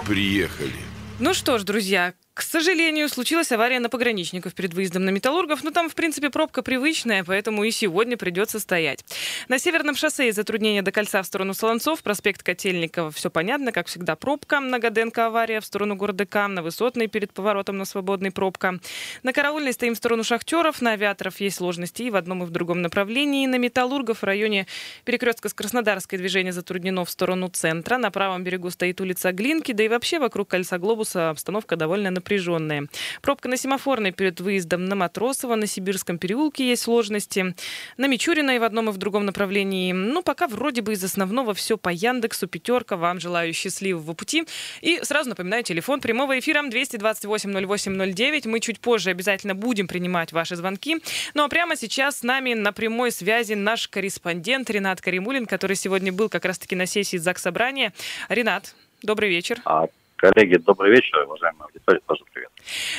Приехали. 0.07 0.73
Ну 1.19 1.35
что 1.35 1.59
ж, 1.59 1.65
друзья, 1.65 2.15
к 2.35 2.43
сожалению, 2.43 3.09
случилась 3.09 3.53
авария 3.53 3.79
на 3.79 3.89
пограничников 3.89 4.55
перед 4.55 4.75
выездом 4.75 5.05
на 5.05 5.11
Металлургов, 5.11 5.63
но 5.63 5.71
там, 5.71 5.89
в 5.89 5.95
принципе, 5.95 6.31
пробка 6.31 6.63
привычная, 6.63 7.23
поэтому 7.23 7.63
и 7.63 7.71
сегодня 7.71 8.17
придется 8.17 8.59
стоять. 8.59 9.05
На 9.47 9.61
Северном 9.61 9.95
шоссе 9.95 10.29
из 10.29 10.35
затруднения 10.35 10.83
до 10.83 10.91
кольца 10.91 11.23
в 11.23 11.27
сторону 11.27 11.55
Солонцов, 11.55 12.03
проспект 12.03 12.43
Котельникова, 12.43 13.13
все 13.13 13.31
понятно, 13.31 13.71
как 13.71 13.87
всегда, 13.87 14.17
пробка. 14.17 14.59
На 14.59 14.81
Годенко 14.81 15.27
авария 15.27 15.61
в 15.61 15.65
сторону 15.65 15.95
города 15.95 16.27
Кам, 16.27 16.55
на 16.55 16.65
Высотной 16.65 17.07
перед 17.07 17.33
поворотом 17.33 17.79
на 17.79 17.85
Свободной 17.85 18.33
пробка. 18.33 18.81
На 19.23 19.33
Караульной 19.33 19.73
стоим 19.73 19.95
в 19.95 19.99
сторону 19.99 20.25
Шахтеров, 20.25 20.83
на 20.83 20.93
Авиаторов 20.93 21.39
есть 21.39 21.59
сложности 21.59 22.03
и 22.03 22.11
в 22.11 22.17
одном 22.17 22.43
и 22.43 22.47
в 22.47 22.51
другом 22.51 22.83
направлении. 22.83 23.47
На 23.47 23.59
Металлургов 23.59 24.23
в 24.23 24.25
районе 24.25 24.67
перекрестка 25.05 25.49
с 25.49 25.55
Краснодарской 25.55 26.19
движение 26.19 26.53
затруднено 26.53 27.05
в 27.05 27.11
сторону 27.11 27.47
центра. 27.47 27.97
На 27.97 28.11
правом 28.11 28.43
берегу 28.43 28.71
стоит 28.71 29.01
улица 29.01 29.31
Глинки, 29.31 29.71
да 29.71 29.85
и 29.85 29.89
вообще 29.89 30.19
вокруг 30.19 30.49
кольца 30.49 30.79
Глобуса 30.79 31.31
обстановка 31.31 31.77
довольно 31.77 32.11
напряженная 32.11 32.24
напряженные. 32.25 32.87
Пробка 33.21 33.49
на 33.49 33.57
Семафорной 33.57 34.13
перед 34.13 34.41
выездом 34.41 34.87
на 34.87 34.95
Матросово, 34.95 35.57
на 35.57 35.67
Сибирском 35.67 36.19
переулке 36.19 36.67
есть 36.67 36.83
сложности. 36.83 37.55
На 37.99 38.07
Мичурина 38.07 38.57
и 38.57 38.59
в 38.59 38.65
одном 38.65 38.89
и 38.89 38.93
в 38.93 38.97
другом 38.97 39.27
направлении. 39.27 39.93
Ну, 39.93 40.23
пока 40.23 40.47
вроде 40.47 40.81
бы 40.81 40.95
из 40.95 41.05
основного 41.05 41.53
все 41.53 41.77
по 41.77 41.91
Яндексу. 41.91 42.49
Пятерка. 42.49 42.97
Вам 42.97 43.21
желаю 43.21 43.53
счастливого 43.53 44.15
пути. 44.15 44.45
И 44.81 45.01
сразу 45.03 45.29
напоминаю, 45.29 45.63
телефон 45.63 46.01
прямого 46.01 46.39
эфира 46.39 46.63
228 46.63 47.67
08 47.67 48.15
09. 48.15 48.47
Мы 48.47 48.61
чуть 48.61 48.81
позже 48.81 49.11
обязательно 49.11 49.55
будем 49.55 49.87
принимать 49.87 50.33
ваши 50.33 50.57
звонки. 50.57 50.97
Ну 51.35 51.45
а 51.45 51.49
прямо 51.49 51.77
сейчас 51.77 52.19
с 52.19 52.23
нами 52.23 52.55
на 52.55 52.73
прямой 52.73 53.13
связи 53.13 53.55
наш 53.55 53.89
корреспондент 53.89 54.71
Ренат 54.71 55.01
Каримулин, 55.03 55.47
который 55.47 55.77
сегодня 55.77 56.13
был 56.13 56.29
как 56.29 56.45
раз-таки 56.45 56.77
на 56.77 56.87
сессии 56.87 57.19
ЗАГС 57.19 57.43
Собрания. 57.43 57.93
Ренат, 58.29 58.75
добрый 59.03 59.29
вечер. 59.29 59.61
А, 59.65 59.89
коллеги, 60.17 60.57
добрый 60.57 60.91
вечер, 60.91 61.25
уважаемые 61.27 61.67
аудитория, 61.67 62.01
тоже 62.07 62.23
привет. 62.33 62.51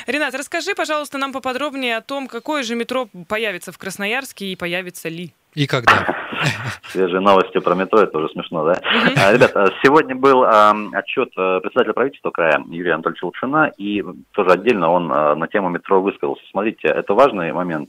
Ренат, 0.06 0.34
расскажи, 0.34 0.74
пожалуйста, 0.74 1.18
нам 1.18 1.32
поподробнее 1.32 1.96
о 1.96 2.00
том, 2.00 2.28
какое 2.28 2.62
же 2.62 2.74
метро 2.74 3.08
появится 3.28 3.72
в 3.72 3.78
Красноярске 3.78 4.46
и 4.46 4.56
появится 4.56 5.08
ли. 5.08 5.32
И 5.54 5.66
когда? 5.66 6.06
Свежие 6.90 7.20
новости 7.20 7.58
про 7.58 7.74
метро, 7.74 8.00
это 8.00 8.18
уже 8.18 8.28
смешно, 8.28 8.64
да? 8.66 8.80
А, 9.16 9.32
ребят, 9.32 9.52
а, 9.54 9.68
сегодня 9.82 10.14
был 10.14 10.44
а, 10.44 10.76
отчет 10.92 11.30
э, 11.36 11.60
председателя 11.60 11.94
правительства 11.94 12.30
края 12.30 12.62
Юрия 12.68 12.92
Анатольевича 12.92 13.24
Лучина, 13.24 13.72
и 13.78 14.04
тоже 14.32 14.50
отдельно 14.50 14.90
он 14.90 15.10
а, 15.10 15.34
на 15.34 15.48
тему 15.48 15.70
метро 15.70 16.02
высказался. 16.02 16.42
Смотрите, 16.50 16.88
это 16.88 17.14
важный 17.14 17.52
момент. 17.52 17.88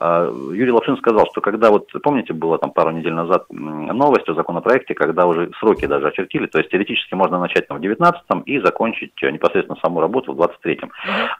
А, 0.00 0.30
Юрий 0.52 0.70
Лапшин 0.70 0.96
сказал, 0.98 1.26
что 1.32 1.40
когда 1.40 1.70
вот, 1.70 1.90
помните, 2.02 2.32
было 2.32 2.58
там 2.58 2.70
пару 2.70 2.90
недель 2.92 3.12
назад 3.12 3.46
новость 3.50 4.28
о 4.28 4.34
законопроекте, 4.34 4.94
когда 4.94 5.26
уже 5.26 5.50
сроки 5.58 5.86
даже 5.86 6.06
очертили, 6.06 6.46
то 6.46 6.58
есть 6.58 6.70
теоретически 6.70 7.14
можно 7.14 7.40
начать 7.40 7.66
там 7.66 7.78
в 7.78 7.80
19-м 7.80 8.40
и 8.42 8.60
закончить 8.60 9.12
э, 9.22 9.30
непосредственно 9.30 9.78
саму 9.82 10.00
работу 10.00 10.32
в 10.32 10.40
23-м. 10.40 10.92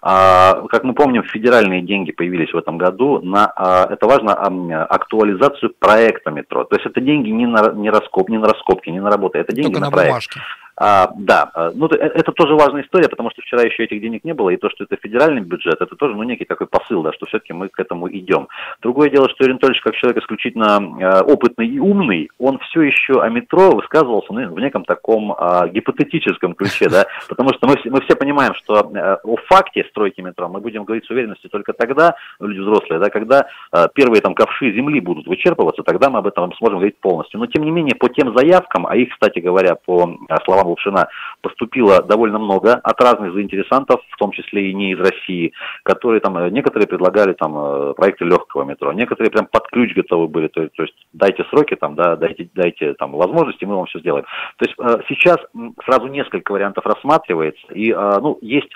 А, 0.03 0.63
как 0.69 0.83
мы 0.83 0.95
помним, 0.95 1.23
федеральные 1.23 1.83
деньги 1.83 2.11
появились 2.11 2.53
в 2.53 2.57
этом 2.57 2.79
году 2.79 3.21
на, 3.23 3.47
а, 3.47 3.87
это 3.93 4.07
важно, 4.07 4.35
а, 4.35 4.85
актуализацию 4.87 5.75
проекта 5.79 6.31
метро. 6.31 6.65
То 6.65 6.77
есть 6.77 6.87
это 6.87 7.01
деньги 7.01 7.31
не 7.31 7.47
на, 7.47 7.73
не 7.73 7.91
раскоп, 7.91 8.29
не 8.29 8.39
на 8.39 8.49
раскопки, 8.49 8.91
не 8.91 9.01
на 9.01 9.11
работу, 9.11 9.39
это 9.39 9.53
деньги 9.53 9.69
Только 9.69 9.81
на, 9.81 9.87
на 9.87 9.93
проект. 9.93 10.11
Бумажке. 10.11 10.41
А, 10.81 11.11
да, 11.17 11.51
а, 11.55 11.73
ну 11.75 11.87
это 11.87 12.31
тоже 12.31 12.55
важная 12.55 12.83
история, 12.83 13.09
потому 13.09 13.31
что 13.31 13.43
вчера 13.43 13.63
еще 13.63 13.85
этих 13.85 14.01
денег 14.01 14.23
не 14.23 14.33
было, 14.33 14.51
и 14.51 14.57
то, 14.57 14.71
что 14.71 14.85
это 14.85 14.97
федеральный 14.97 15.41
бюджет, 15.41 15.81
это 15.81 15.97
тоже 15.97 16.15
ну, 16.15 16.23
некий 16.23 16.45
такой 16.45 16.69
посыл, 16.69 17.03
да, 17.03 17.13
что 17.13 17.27
все-таки 17.27 17.53
мы 17.53 17.69
к 17.69 17.81
этому 17.81 18.09
идем. 18.09 18.47
Другое 18.81 19.11
дело, 19.11 19.29
что 19.29 19.45
Юрий 19.45 19.59
как 19.59 19.97
человек 19.97 20.23
исключительно 20.23 20.79
э, 21.01 21.23
опытный 21.23 21.67
и 21.67 21.81
умный, 21.81 22.31
он 22.39 22.61
все 22.61 22.83
еще 22.83 23.21
о 23.21 23.29
метро 23.29 23.71
высказывался 23.71 24.33
ну, 24.33 24.55
в 24.55 24.61
неком 24.61 24.85
таком 24.85 25.33
э, 25.33 25.69
гипотетическом 25.71 26.55
ключе, 26.55 26.89
да, 26.89 27.07
потому 27.29 27.53
что 27.55 27.67
мы, 27.67 27.75
мы 27.87 28.01
все 28.03 28.15
понимаем, 28.15 28.55
что 28.55 28.75
э, 28.95 29.17
о 29.25 29.37
факте 29.49 29.85
стройки 29.91 30.21
метро 30.21 30.49
мы 30.49 30.61
будем 30.61 30.85
говорить 30.85 31.07
с 31.07 31.11
уверенностью 31.11 31.51
только 31.51 31.73
тогда, 31.73 32.15
люди 32.39 32.61
взрослые, 32.61 33.01
да, 33.01 33.11
когда 33.11 33.49
э, 33.73 33.89
первые 33.95 34.21
там 34.21 34.35
ковши 34.35 34.73
земли 34.73 35.01
будут 35.01 35.27
вычерпываться, 35.27 35.83
тогда 35.83 36.09
мы 36.09 36.21
об 36.21 36.29
этом 36.29 36.53
сможем 36.55 36.79
говорить 36.79 37.01
полностью. 37.01 37.41
Но 37.41 37.47
тем 37.47 37.65
не 37.65 37.73
менее, 37.73 37.97
по 37.97 38.09
тем 38.09 38.37
заявкам, 38.37 38.87
а 38.87 38.95
их, 38.95 39.11
кстати 39.11 39.41
говоря, 39.41 39.75
по 39.75 40.17
словам 40.45 40.68
Лапшина 40.69 41.09
поступило 41.41 42.03
довольно 42.03 42.39
много 42.39 42.75
от 42.75 43.01
разных 43.01 43.33
заинтересантов, 43.35 44.01
в 44.11 44.17
том 44.17 44.33
числе 44.33 44.71
и 44.71 44.75
не 44.75 44.93
из 44.93 44.99
России, 44.99 45.53
которые 45.83 46.21
там, 46.21 46.37
э, 46.39 46.51
некоторые 46.51 46.89
предлагали 46.89 47.33
там 47.33 47.57
э, 47.57 47.95
проекты 47.95 48.25
легкого 48.25 48.65
метро, 48.65 48.93
некоторые 48.93 49.31
прям 49.31 49.47
под 49.47 49.67
ключ 49.69 49.95
готовы 49.95 50.29
были, 50.29 50.49
то, 50.49 50.69
то 50.69 50.83
есть 50.83 50.95
дайте 51.13 51.45
сроки 51.51 51.75
там, 51.75 51.95
да, 51.95 52.17
дайте, 52.17 52.49
дайте 52.55 52.95
там 52.95 53.13
возможности, 53.13 53.65
мы 53.65 53.77
вам 53.77 53.87
все 53.87 54.01
сделаем. 54.01 54.25
То 54.59 54.65
есть 54.67 54.75
э, 54.79 55.03
сейчас 55.09 55.39
сразу 55.85 56.07
несколько 56.07 56.53
вариантов 56.53 56.87
рассматривается, 56.87 57.67
и 57.73 57.93
ну, 57.93 58.39
есть 58.41 58.71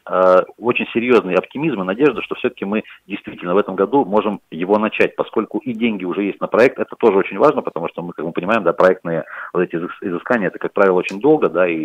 очень 0.59 0.87
серьезный 0.92 1.35
оптимизм 1.35 1.83
и 1.83 1.85
надежда, 1.85 2.22
что 2.22 2.35
все-таки 2.35 2.64
мы 2.64 2.83
действительно 3.07 3.55
в 3.55 3.59
этом 3.59 3.74
году 3.74 4.05
можем 4.05 4.40
его 4.50 4.78
начать, 4.78 5.16
поскольку 5.16 5.59
и 5.59 5.72
деньги 5.72 6.05
уже 6.05 6.22
есть 6.22 6.40
на 6.40 6.46
проект, 6.46 6.78
это 6.78 6.96
тоже 6.96 7.16
очень 7.18 7.38
важно, 7.38 7.62
потому 7.62 7.88
что 7.88 8.02
мы, 8.02 8.12
как 8.12 8.24
мы 8.24 8.33
понимаем, 8.33 8.62
да, 8.62 8.72
проектные 8.72 9.24
вот 9.52 9.62
эти 9.62 9.76
изыскания, 9.76 10.48
это, 10.48 10.59
как 10.59 10.72
правило, 10.72 10.96
очень 10.96 11.20
долго, 11.20 11.48
да, 11.48 11.68
и 11.68 11.82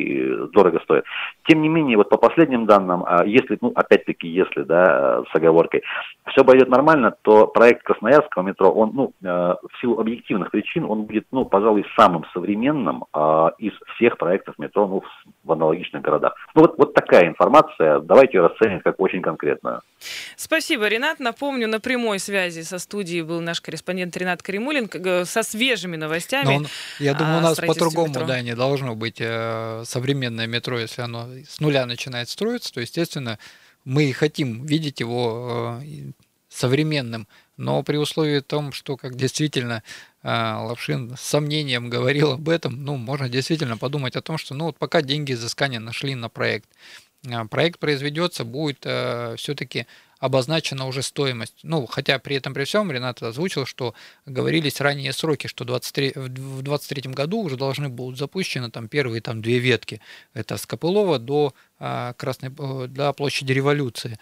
дорого 0.53 0.79
стоит. 0.83 1.03
Тем 1.47 1.61
не 1.61 1.69
менее, 1.69 1.97
вот 1.97 2.09
по 2.09 2.17
последним 2.17 2.65
данным, 2.65 3.03
а, 3.05 3.25
если, 3.25 3.57
ну, 3.61 3.71
опять-таки, 3.75 4.27
если, 4.27 4.63
да, 4.63 5.23
с 5.31 5.35
оговоркой, 5.35 5.83
все 6.31 6.43
пойдет 6.43 6.69
нормально, 6.69 7.15
то 7.21 7.47
проект 7.47 7.83
Красноярского 7.83 8.43
метро, 8.43 8.69
он, 8.69 8.91
ну, 8.93 9.13
э, 9.23 9.25
в 9.25 9.81
силу 9.81 9.99
объективных 9.99 10.51
причин, 10.51 10.85
он 10.85 11.03
будет, 11.03 11.25
ну, 11.31 11.45
пожалуй, 11.45 11.85
самым 11.97 12.25
современным 12.33 13.05
а, 13.13 13.51
из 13.57 13.73
всех 13.95 14.17
проектов 14.17 14.55
метро, 14.57 14.87
ну, 14.87 15.03
в 15.43 15.51
аналогичных 15.51 16.01
городах. 16.01 16.35
Ну, 16.55 16.61
вот, 16.61 16.75
вот 16.77 16.93
такая 16.93 17.27
информация, 17.27 17.99
давайте 17.99 18.37
ее 18.37 18.47
расценим 18.47 18.81
как 18.81 18.99
очень 18.99 19.21
конкретную. 19.21 19.81
Спасибо, 20.35 20.87
Ренат. 20.87 21.19
Напомню, 21.19 21.67
на 21.67 21.79
прямой 21.79 22.19
связи 22.19 22.61
со 22.61 22.77
студией 22.79 23.23
был 23.23 23.41
наш 23.41 23.61
корреспондент 23.61 24.15
Ренат 24.17 24.43
Каримулин 24.43 24.89
со 25.25 25.43
свежими 25.43 25.95
новостями. 25.95 26.57
он, 26.57 26.67
я 26.99 27.13
думаю, 27.13 27.39
у 27.39 27.41
нас 27.41 27.59
по-другому, 27.59 28.13
да, 28.13 28.41
не 28.41 28.55
должно 28.55 28.95
быть 28.95 29.19
э, 29.19 29.83
современное 29.87 30.47
метро, 30.47 30.79
если 30.79 31.01
оно 31.01 31.29
с 31.47 31.59
нуля 31.59 31.85
начинает 31.85 32.29
строиться, 32.29 32.73
то, 32.73 32.81
естественно, 32.81 33.39
мы 33.85 34.05
и 34.05 34.11
хотим 34.11 34.65
видеть 34.65 34.99
его 34.99 35.79
э, 35.81 36.11
современным, 36.49 37.27
но 37.55 37.81
при 37.83 37.97
условии 37.97 38.41
том, 38.41 38.73
что 38.73 38.97
как 38.97 39.15
действительно 39.15 39.81
э, 40.23 40.27
Лапшин 40.29 41.15
с 41.15 41.21
сомнением 41.21 41.89
говорил 41.89 42.33
об 42.33 42.49
этом, 42.49 42.83
ну, 42.83 42.97
можно 42.97 43.29
действительно 43.29 43.77
подумать 43.77 44.15
о 44.15 44.21
том, 44.21 44.37
что 44.37 44.53
ну 44.53 44.65
вот 44.65 44.77
пока 44.77 45.01
деньги 45.01 45.31
изыскания 45.31 45.79
нашли 45.79 46.15
на 46.15 46.27
проект, 46.27 46.69
э, 47.25 47.45
проект 47.45 47.79
произведется, 47.79 48.43
будет 48.43 48.79
все-таки 49.39 49.87
обозначена 50.19 50.87
уже 50.87 51.03
стоимость. 51.03 51.59
Ну, 51.63 51.85
хотя 51.85 52.19
при 52.19 52.35
этом 52.35 52.53
при 52.53 52.63
всем 52.63 52.91
Ренат 52.91 53.21
озвучил, 53.21 53.65
что 53.65 53.93
говорились 54.25 54.81
ранее 54.81 55.13
сроки, 55.13 55.47
что 55.47 55.63
23, 55.65 56.13
в 56.15 56.29
2023 56.29 57.11
году 57.11 57.41
уже 57.41 57.57
должны 57.57 57.89
будут 57.89 58.17
запущены 58.17 58.71
там 58.71 58.87
первые 58.87 59.21
там 59.21 59.41
две 59.41 59.59
ветки. 59.59 60.01
Это 60.33 60.57
с 60.57 60.65
Копылова 60.65 61.19
до 61.19 61.53
а, 61.79 62.13
Красной, 62.13 62.49
э, 62.57 62.87
до 62.87 63.13
площади 63.13 63.51
Революции. 63.51 64.17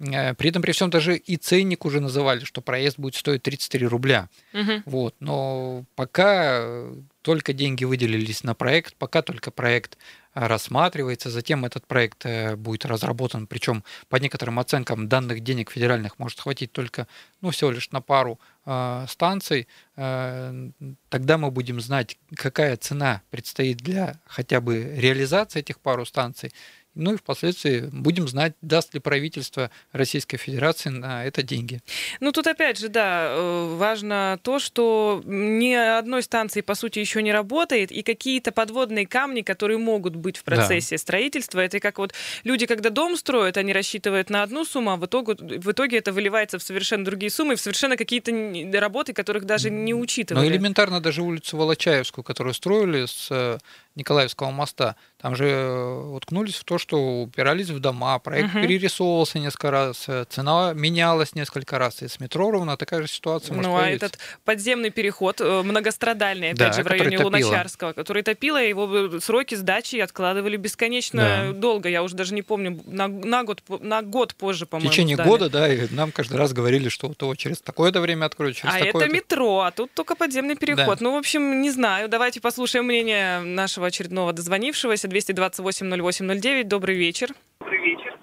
Э, 0.00 0.34
при 0.34 0.50
этом 0.50 0.62
при 0.62 0.72
всем 0.72 0.90
даже 0.90 1.16
и 1.16 1.36
ценник 1.36 1.84
уже 1.84 2.00
называли, 2.00 2.44
что 2.44 2.60
проезд 2.60 2.98
будет 2.98 3.14
стоить 3.14 3.42
33 3.42 3.86
рубля. 3.86 4.28
Угу. 4.52 4.82
Вот. 4.86 5.14
Но 5.20 5.84
пока 5.94 6.86
только 7.22 7.52
деньги 7.52 7.84
выделились 7.84 8.44
на 8.44 8.54
проект, 8.54 8.94
пока 8.96 9.22
только 9.22 9.50
проект 9.50 9.98
рассматривается, 10.34 11.30
затем 11.30 11.64
этот 11.64 11.86
проект 11.86 12.24
э, 12.24 12.56
будет 12.56 12.86
разработан, 12.86 13.46
причем 13.46 13.82
по 14.08 14.16
некоторым 14.16 14.58
оценкам 14.58 15.08
данных 15.08 15.40
денег 15.40 15.70
федеральных 15.70 16.18
может 16.18 16.40
хватить 16.40 16.72
только 16.72 17.06
ну, 17.40 17.50
всего 17.50 17.70
лишь 17.70 17.90
на 17.90 18.00
пару 18.00 18.38
э, 18.64 19.06
станций, 19.08 19.66
э, 19.96 20.70
тогда 21.08 21.38
мы 21.38 21.50
будем 21.50 21.80
знать, 21.80 22.16
какая 22.34 22.76
цена 22.76 23.22
предстоит 23.30 23.78
для 23.78 24.20
хотя 24.26 24.60
бы 24.60 24.94
реализации 24.96 25.60
этих 25.60 25.80
пару 25.80 26.06
станций, 26.06 26.52
ну 26.94 27.14
и 27.14 27.16
впоследствии 27.16 27.88
будем 27.92 28.28
знать, 28.28 28.54
даст 28.62 28.94
ли 28.94 29.00
правительство 29.00 29.70
Российской 29.92 30.36
Федерации 30.36 30.90
на 30.90 31.24
это 31.24 31.42
деньги. 31.42 31.80
Ну 32.20 32.32
тут 32.32 32.46
опять 32.46 32.78
же, 32.78 32.88
да, 32.88 33.28
э, 33.30 33.74
важно 33.76 34.38
то, 34.42 34.58
что 34.58 35.22
ни 35.24 35.72
одной 35.72 36.22
станции, 36.22 36.60
по 36.60 36.74
сути, 36.74 36.98
еще 36.98 37.22
не 37.22 37.32
работает, 37.32 37.92
и 37.92 38.02
какие-то 38.02 38.52
подводные 38.52 39.06
камни, 39.06 39.42
которые 39.42 39.78
могут 39.78 40.16
быть 40.16 40.36
в 40.36 40.44
процессе 40.44 40.96
да. 40.96 40.98
строительства, 40.98 41.60
это 41.60 41.80
как 41.80 41.98
вот 41.98 42.12
люди, 42.44 42.66
когда 42.66 42.90
дом 42.90 43.16
строят, 43.16 43.56
они 43.56 43.72
рассчитывают 43.72 44.30
на 44.30 44.42
одну 44.42 44.64
сумму, 44.64 44.92
а 44.92 44.96
в 44.96 45.06
итоге, 45.06 45.34
в 45.34 45.70
итоге 45.70 45.98
это 45.98 46.12
выливается 46.12 46.58
в 46.58 46.62
совершенно 46.62 47.04
другие 47.04 47.30
суммы, 47.30 47.56
в 47.56 47.60
совершенно 47.60 47.96
какие-то 47.96 48.32
работы, 48.80 49.12
которых 49.12 49.44
даже 49.44 49.70
не 49.70 49.94
учитывали. 49.94 50.44
Ну 50.44 50.50
элементарно 50.50 51.00
даже 51.00 51.22
улицу 51.22 51.56
Волочаевскую, 51.56 52.24
которую 52.24 52.54
строили 52.54 53.06
с 53.06 53.28
э, 53.30 53.58
Николаевского 53.96 54.50
моста, 54.50 54.96
там 55.20 55.36
же 55.36 55.46
э, 55.46 56.14
уткнулись 56.14 56.54
в 56.54 56.64
то, 56.64 56.78
что 56.78 57.22
упирались 57.22 57.68
в 57.68 57.80
дома, 57.80 58.18
проект 58.20 58.54
угу. 58.54 58.62
перерисовывался 58.62 59.38
несколько 59.38 59.70
раз, 59.70 60.04
э, 60.08 60.24
цена 60.28 60.72
менялась 60.74 61.34
несколько 61.34 61.78
раз, 61.78 62.02
и 62.02 62.08
с 62.08 62.20
метро 62.20 62.50
ровно 62.50 62.76
такая 62.76 63.02
же 63.02 63.08
ситуация 63.08 63.54
может 63.54 63.70
Ну, 63.70 63.76
а 63.76 63.82
появиться. 63.82 64.06
этот 64.06 64.18
подземный 64.44 64.90
переход, 64.90 65.40
э, 65.40 65.62
многострадальный, 65.62 66.50
опять 66.50 66.58
да, 66.58 66.72
же, 66.72 66.82
в 66.82 66.86
районе 66.86 67.18
топило. 67.18 67.26
Луначарского, 67.26 67.92
который 67.92 68.22
топило, 68.22 68.56
его 68.62 69.20
сроки 69.20 69.56
сдачи 69.56 69.96
откладывали 69.96 70.56
бесконечно 70.56 71.22
да. 71.22 71.52
долго, 71.52 71.88
я 71.88 72.02
уже 72.02 72.14
даже 72.14 72.32
не 72.32 72.42
помню, 72.42 72.80
на, 72.86 73.08
на, 73.08 73.42
год, 73.42 73.62
на 73.80 74.02
год 74.02 74.34
позже, 74.34 74.66
по-моему, 74.66 74.88
В 74.88 74.92
течение 74.92 75.16
сдали. 75.16 75.28
года, 75.28 75.50
да, 75.50 75.72
и 75.72 75.88
нам 75.90 76.12
каждый 76.12 76.38
раз 76.38 76.52
говорили, 76.52 76.88
что 76.88 77.12
то 77.12 77.34
через 77.34 77.60
такое-то 77.60 78.00
время 78.00 78.26
откроют, 78.26 78.56
через 78.56 78.72
А 78.72 78.78
это 78.78 79.08
метро, 79.08 79.60
а 79.60 79.72
тут 79.72 79.92
только 79.92 80.14
подземный 80.14 80.56
переход. 80.56 80.98
Да. 80.98 81.04
Ну, 81.04 81.14
в 81.14 81.16
общем, 81.16 81.60
не 81.60 81.70
знаю, 81.70 82.08
давайте 82.08 82.40
послушаем 82.40 82.84
мнение 82.84 83.40
нашего 83.40 83.79
очередного 83.86 84.32
дозвонившегося 84.32 85.08
228-0809. 85.08 86.64
Добрый 86.64 86.96
вечер. 86.96 87.30
Добрый 87.60 87.80
вечер. 87.80 88.16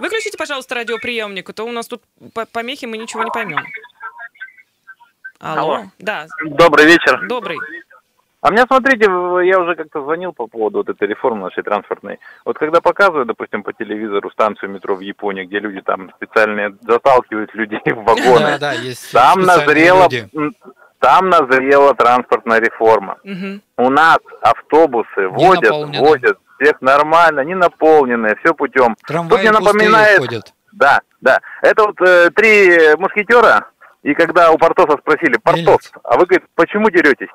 Выключите, 0.00 0.36
пожалуйста, 0.38 0.74
радиоприемник, 0.74 1.48
а 1.50 1.52
то 1.52 1.64
у 1.64 1.72
нас 1.72 1.86
тут 1.86 2.02
помехи, 2.52 2.86
мы 2.86 2.98
ничего 2.98 3.22
не 3.22 3.30
поймем. 3.30 3.64
Алло. 5.38 5.74
Алло. 5.74 5.84
Да. 5.98 6.26
Добрый 6.44 6.86
вечер. 6.86 7.26
Добрый. 7.28 7.58
А 8.42 8.50
меня, 8.50 8.64
смотрите, 8.66 9.04
я 9.04 9.60
уже 9.60 9.76
как-то 9.76 10.02
звонил 10.02 10.32
по 10.32 10.48
поводу 10.48 10.78
вот 10.78 10.88
этой 10.88 11.06
реформы 11.06 11.42
нашей 11.42 11.62
транспортной. 11.62 12.18
Вот 12.44 12.58
когда 12.58 12.80
показывают, 12.80 13.28
допустим, 13.28 13.62
по 13.62 13.72
телевизору 13.72 14.32
станцию 14.32 14.70
метро 14.70 14.96
в 14.96 15.00
Японии, 15.00 15.44
где 15.44 15.60
люди 15.60 15.80
там 15.80 16.10
специально 16.16 16.76
заталкивают 16.80 17.54
людей 17.54 17.80
в 17.84 18.02
вагоны, 18.02 18.40
да, 18.40 18.58
да, 18.58 18.72
есть 18.72 19.12
там 19.12 19.42
назрело, 19.42 20.08
там 21.02 21.28
назрела 21.28 21.94
транспортная 21.94 22.60
реформа. 22.60 23.18
Угу. 23.24 23.60
У 23.78 23.90
нас 23.90 24.18
автобусы 24.40 25.28
водят, 25.28 25.72
водят, 25.98 26.38
всех 26.60 26.80
нормально, 26.80 27.40
не 27.40 27.56
наполненные, 27.56 28.36
все 28.42 28.54
путем. 28.54 28.96
Трамваи 29.06 29.30
Тут 29.30 29.40
мне 29.40 29.50
напоминает... 29.50 30.18
Ходят. 30.20 30.54
Да, 30.72 31.00
да. 31.20 31.40
Это 31.60 31.86
вот 31.86 32.00
э, 32.00 32.30
три 32.30 32.94
мушкетера, 32.96 33.66
и 34.04 34.14
когда 34.14 34.52
у 34.52 34.58
Портоса 34.58 34.96
спросили, 34.98 35.38
Портос, 35.42 35.90
а 36.04 36.16
вы, 36.16 36.26
говорит, 36.26 36.46
почему 36.54 36.88
деретесь? 36.88 37.28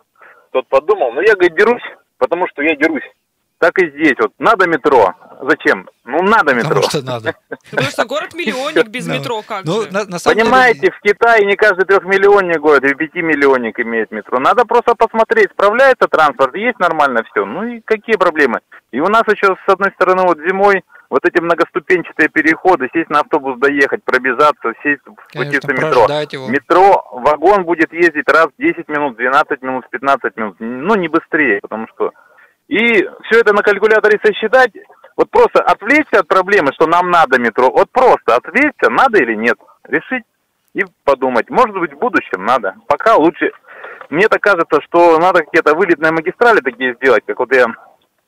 Тот 0.52 0.66
подумал, 0.70 1.12
ну 1.12 1.22
я, 1.22 1.34
говорит, 1.34 1.56
дерусь, 1.58 1.84
потому 2.18 2.48
что 2.48 2.62
я 2.62 2.76
дерусь. 2.78 3.04
Так 3.60 3.78
и 3.80 3.90
здесь. 3.90 4.16
Вот 4.20 4.32
надо 4.40 4.68
метро. 4.68 5.14
Зачем? 5.42 5.90
Ну, 6.06 6.22
надо 6.24 6.54
метро. 6.54 6.70
Потому 6.82 6.90
что 6.90 7.02
надо. 7.02 7.36
Потому 7.70 7.90
что 7.90 8.06
город-миллионник 8.06 8.88
без 8.88 9.08
метро 9.08 9.42
как 9.48 9.66
ну, 9.66 9.84
же. 9.84 9.90
Понимаете, 10.24 10.92
в 10.92 11.00
Китае 11.02 11.46
не 11.46 11.56
каждый 11.56 11.86
трехмиллионник 11.86 12.60
город, 12.60 12.84
и 12.86 12.94
пятимиллионник 12.94 13.80
имеет 13.80 14.12
метро. 14.12 14.40
Надо 14.40 14.66
просто 14.66 14.96
посмотреть, 14.96 15.52
справляется 15.52 16.08
транспорт, 16.08 16.56
есть 16.56 16.80
нормально 16.80 17.24
все. 17.32 17.46
Ну 17.46 17.64
и 17.64 17.82
какие 17.82 18.16
проблемы? 18.16 18.62
И 18.92 19.00
у 19.00 19.08
нас 19.08 19.24
еще, 19.28 19.56
с 19.66 19.70
одной 19.72 19.92
стороны, 19.92 20.24
вот 20.24 20.38
зимой 20.40 20.84
вот 21.10 21.26
эти 21.26 21.42
многоступенчатые 21.42 22.30
переходы, 22.30 22.90
сесть 22.94 23.10
на 23.10 23.22
автобус, 23.22 23.58
доехать, 23.60 24.04
пробежаться, 24.04 24.74
сесть 24.84 25.02
спуститься 25.30 25.68
в 25.68 25.74
метро. 25.74 26.08
Его. 26.32 26.48
Метро, 26.50 27.08
вагон 27.12 27.64
будет 27.64 27.94
ездить 27.94 28.28
раз 28.28 28.48
в 28.58 28.62
10 28.62 28.88
минут, 28.90 29.16
12 29.18 29.62
минут, 29.62 29.86
15 29.90 30.38
минут, 30.38 30.56
ну 30.60 30.96
не 30.96 31.08
быстрее, 31.08 31.60
потому 31.62 31.88
что... 31.94 32.12
И 32.68 32.80
все 32.84 33.40
это 33.40 33.54
на 33.54 33.62
калькуляторе 33.62 34.20
сосчитать, 34.24 34.72
вот 35.16 35.30
просто 35.32 35.62
отвлечься 35.62 36.20
от 36.20 36.28
проблемы, 36.28 36.72
что 36.74 36.86
нам 36.86 37.10
надо 37.10 37.40
метро, 37.40 37.72
вот 37.72 37.90
просто 37.92 38.36
отвлечься, 38.36 38.90
надо 38.90 39.18
или 39.22 39.36
нет, 39.36 39.58
решить 39.86 40.24
и 40.74 40.86
подумать. 41.04 41.50
Может 41.50 41.78
быть, 41.78 41.94
в 41.94 41.98
будущем 41.98 42.46
надо. 42.46 42.76
Пока 42.88 43.16
лучше... 43.16 43.52
Мне 44.10 44.30
так 44.30 44.40
кажется, 44.40 44.80
что 44.84 45.18
надо 45.20 45.44
какие-то 45.44 45.76
вылетные 45.76 46.14
магистрали 46.14 46.60
такие 46.60 46.96
сделать, 46.96 47.24
как 47.26 47.40
вот 47.40 47.54
я 47.54 47.66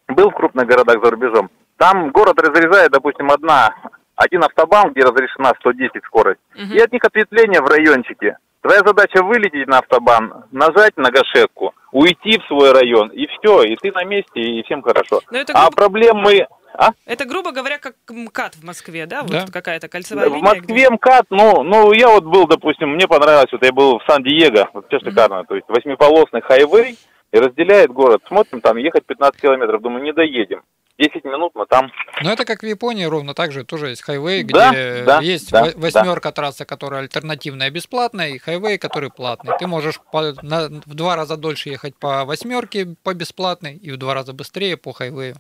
был 0.10 0.30
в 0.30 0.34
крупных 0.34 0.68
городах 0.68 1.02
за 1.02 1.12
рубежом. 1.12 1.50
Там 1.78 2.12
город 2.12 2.38
разрезает, 2.42 2.92
допустим, 2.92 3.32
одна, 3.32 3.74
один 4.16 4.44
автобан, 4.44 4.92
где 4.92 5.04
разрешена 5.04 5.54
110 5.58 6.04
скорость, 6.04 6.42
угу. 6.54 6.74
и 6.74 6.80
от 6.80 6.92
них 6.92 7.02
ответвление 7.06 7.62
в 7.62 7.68
райончике. 7.68 8.38
Твоя 8.62 8.80
задача 8.80 9.24
вылететь 9.24 9.68
на 9.68 9.80
автобан, 9.80 10.46
нажать 10.52 10.98
на 10.98 11.12
гашетку, 11.12 11.74
уйти 11.92 12.40
в 12.40 12.48
свой 12.48 12.74
район, 12.74 13.10
и 13.10 13.26
все, 13.28 13.64
и 13.64 13.76
ты 13.78 13.92
на 13.92 14.04
месте, 14.04 14.42
и 14.42 14.64
всем 14.64 14.82
хорошо. 14.82 15.22
Это 15.32 15.54
а 15.54 15.70
проблемы... 15.72 16.48
А? 16.74 16.92
Это, 17.06 17.26
грубо 17.26 17.52
говоря, 17.52 17.78
как 17.78 17.96
МКАД 18.10 18.56
в 18.56 18.64
Москве, 18.64 19.06
да? 19.06 19.24
да. 19.24 19.42
Вот 19.42 19.52
какая-то 19.52 19.88
кольцевая 19.88 20.30
в 20.30 20.34
линия. 20.34 20.42
В 20.42 20.44
Москве 20.44 20.86
где... 20.86 20.90
МКАД, 20.90 21.26
ну, 21.30 21.64
ну, 21.64 21.92
я 21.94 22.10
вот 22.10 22.26
был, 22.26 22.48
допустим, 22.48 22.90
мне 22.90 23.08
понравилось, 23.08 23.52
вот 23.52 23.64
я 23.64 23.72
был 23.72 24.00
в 24.00 24.04
Сан-Диего, 24.08 24.70
вот 24.74 24.86
все 24.88 25.00
шикарно, 25.00 25.42
mm-hmm. 25.42 25.48
то 25.48 25.56
есть 25.56 25.68
восьмиполосный 25.68 26.42
хайвей, 26.42 26.98
и 27.32 27.38
разделяет 27.38 27.92
город. 27.92 28.22
Смотрим, 28.28 28.62
там 28.62 28.78
ехать 28.78 29.06
15 29.06 29.42
километров, 29.42 29.82
думаю, 29.82 30.04
не 30.04 30.14
доедем. 30.14 30.64
10 31.00 31.24
минут 31.24 31.54
мы 31.56 31.66
там. 31.66 31.92
Ну, 32.22 32.30
это 32.30 32.46
как 32.46 32.62
в 32.62 32.66
Японии 32.66 33.06
ровно 33.06 33.34
так 33.34 33.52
же, 33.52 33.64
тоже 33.64 33.90
есть 33.90 34.04
хайвей, 34.04 34.44
да, 34.44 34.70
где 34.70 35.04
да, 35.06 35.20
есть 35.22 35.52
да, 35.52 35.70
восьмерка 35.76 36.30
да. 36.30 36.32
трасса, 36.34 36.66
которая 36.66 37.02
альтернативная 37.02 37.70
бесплатная, 37.72 38.30
и 38.30 38.38
хайвей, 38.38 38.78
который 38.78 39.10
платный. 39.10 39.54
Ты 39.58 39.68
можешь 39.68 40.00
по, 40.12 40.34
на, 40.42 40.68
в 40.68 40.94
два 40.94 41.16
раза 41.16 41.38
дольше 41.38 41.70
ехать 41.70 41.96
по 41.96 42.26
восьмерке 42.26 42.96
по 43.04 43.14
бесплатной 43.14 43.76
и 43.78 43.92
в 43.92 43.98
два 43.98 44.14
раза 44.14 44.34
быстрее 44.34 44.76
по 44.76 44.92
хайвею. 44.92 45.36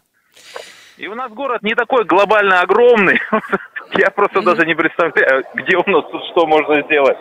И 0.97 1.07
у 1.07 1.15
нас 1.15 1.31
город 1.31 1.61
не 1.61 1.75
такой 1.75 2.05
глобально 2.05 2.61
огромный. 2.61 3.19
Я 3.97 4.11
просто 4.11 4.41
даже 4.41 4.65
не 4.65 4.75
представляю, 4.75 5.43
где 5.55 5.77
у 5.77 5.89
нас 5.89 6.05
тут 6.11 6.23
что 6.31 6.45
можно 6.45 6.81
сделать. 6.83 7.17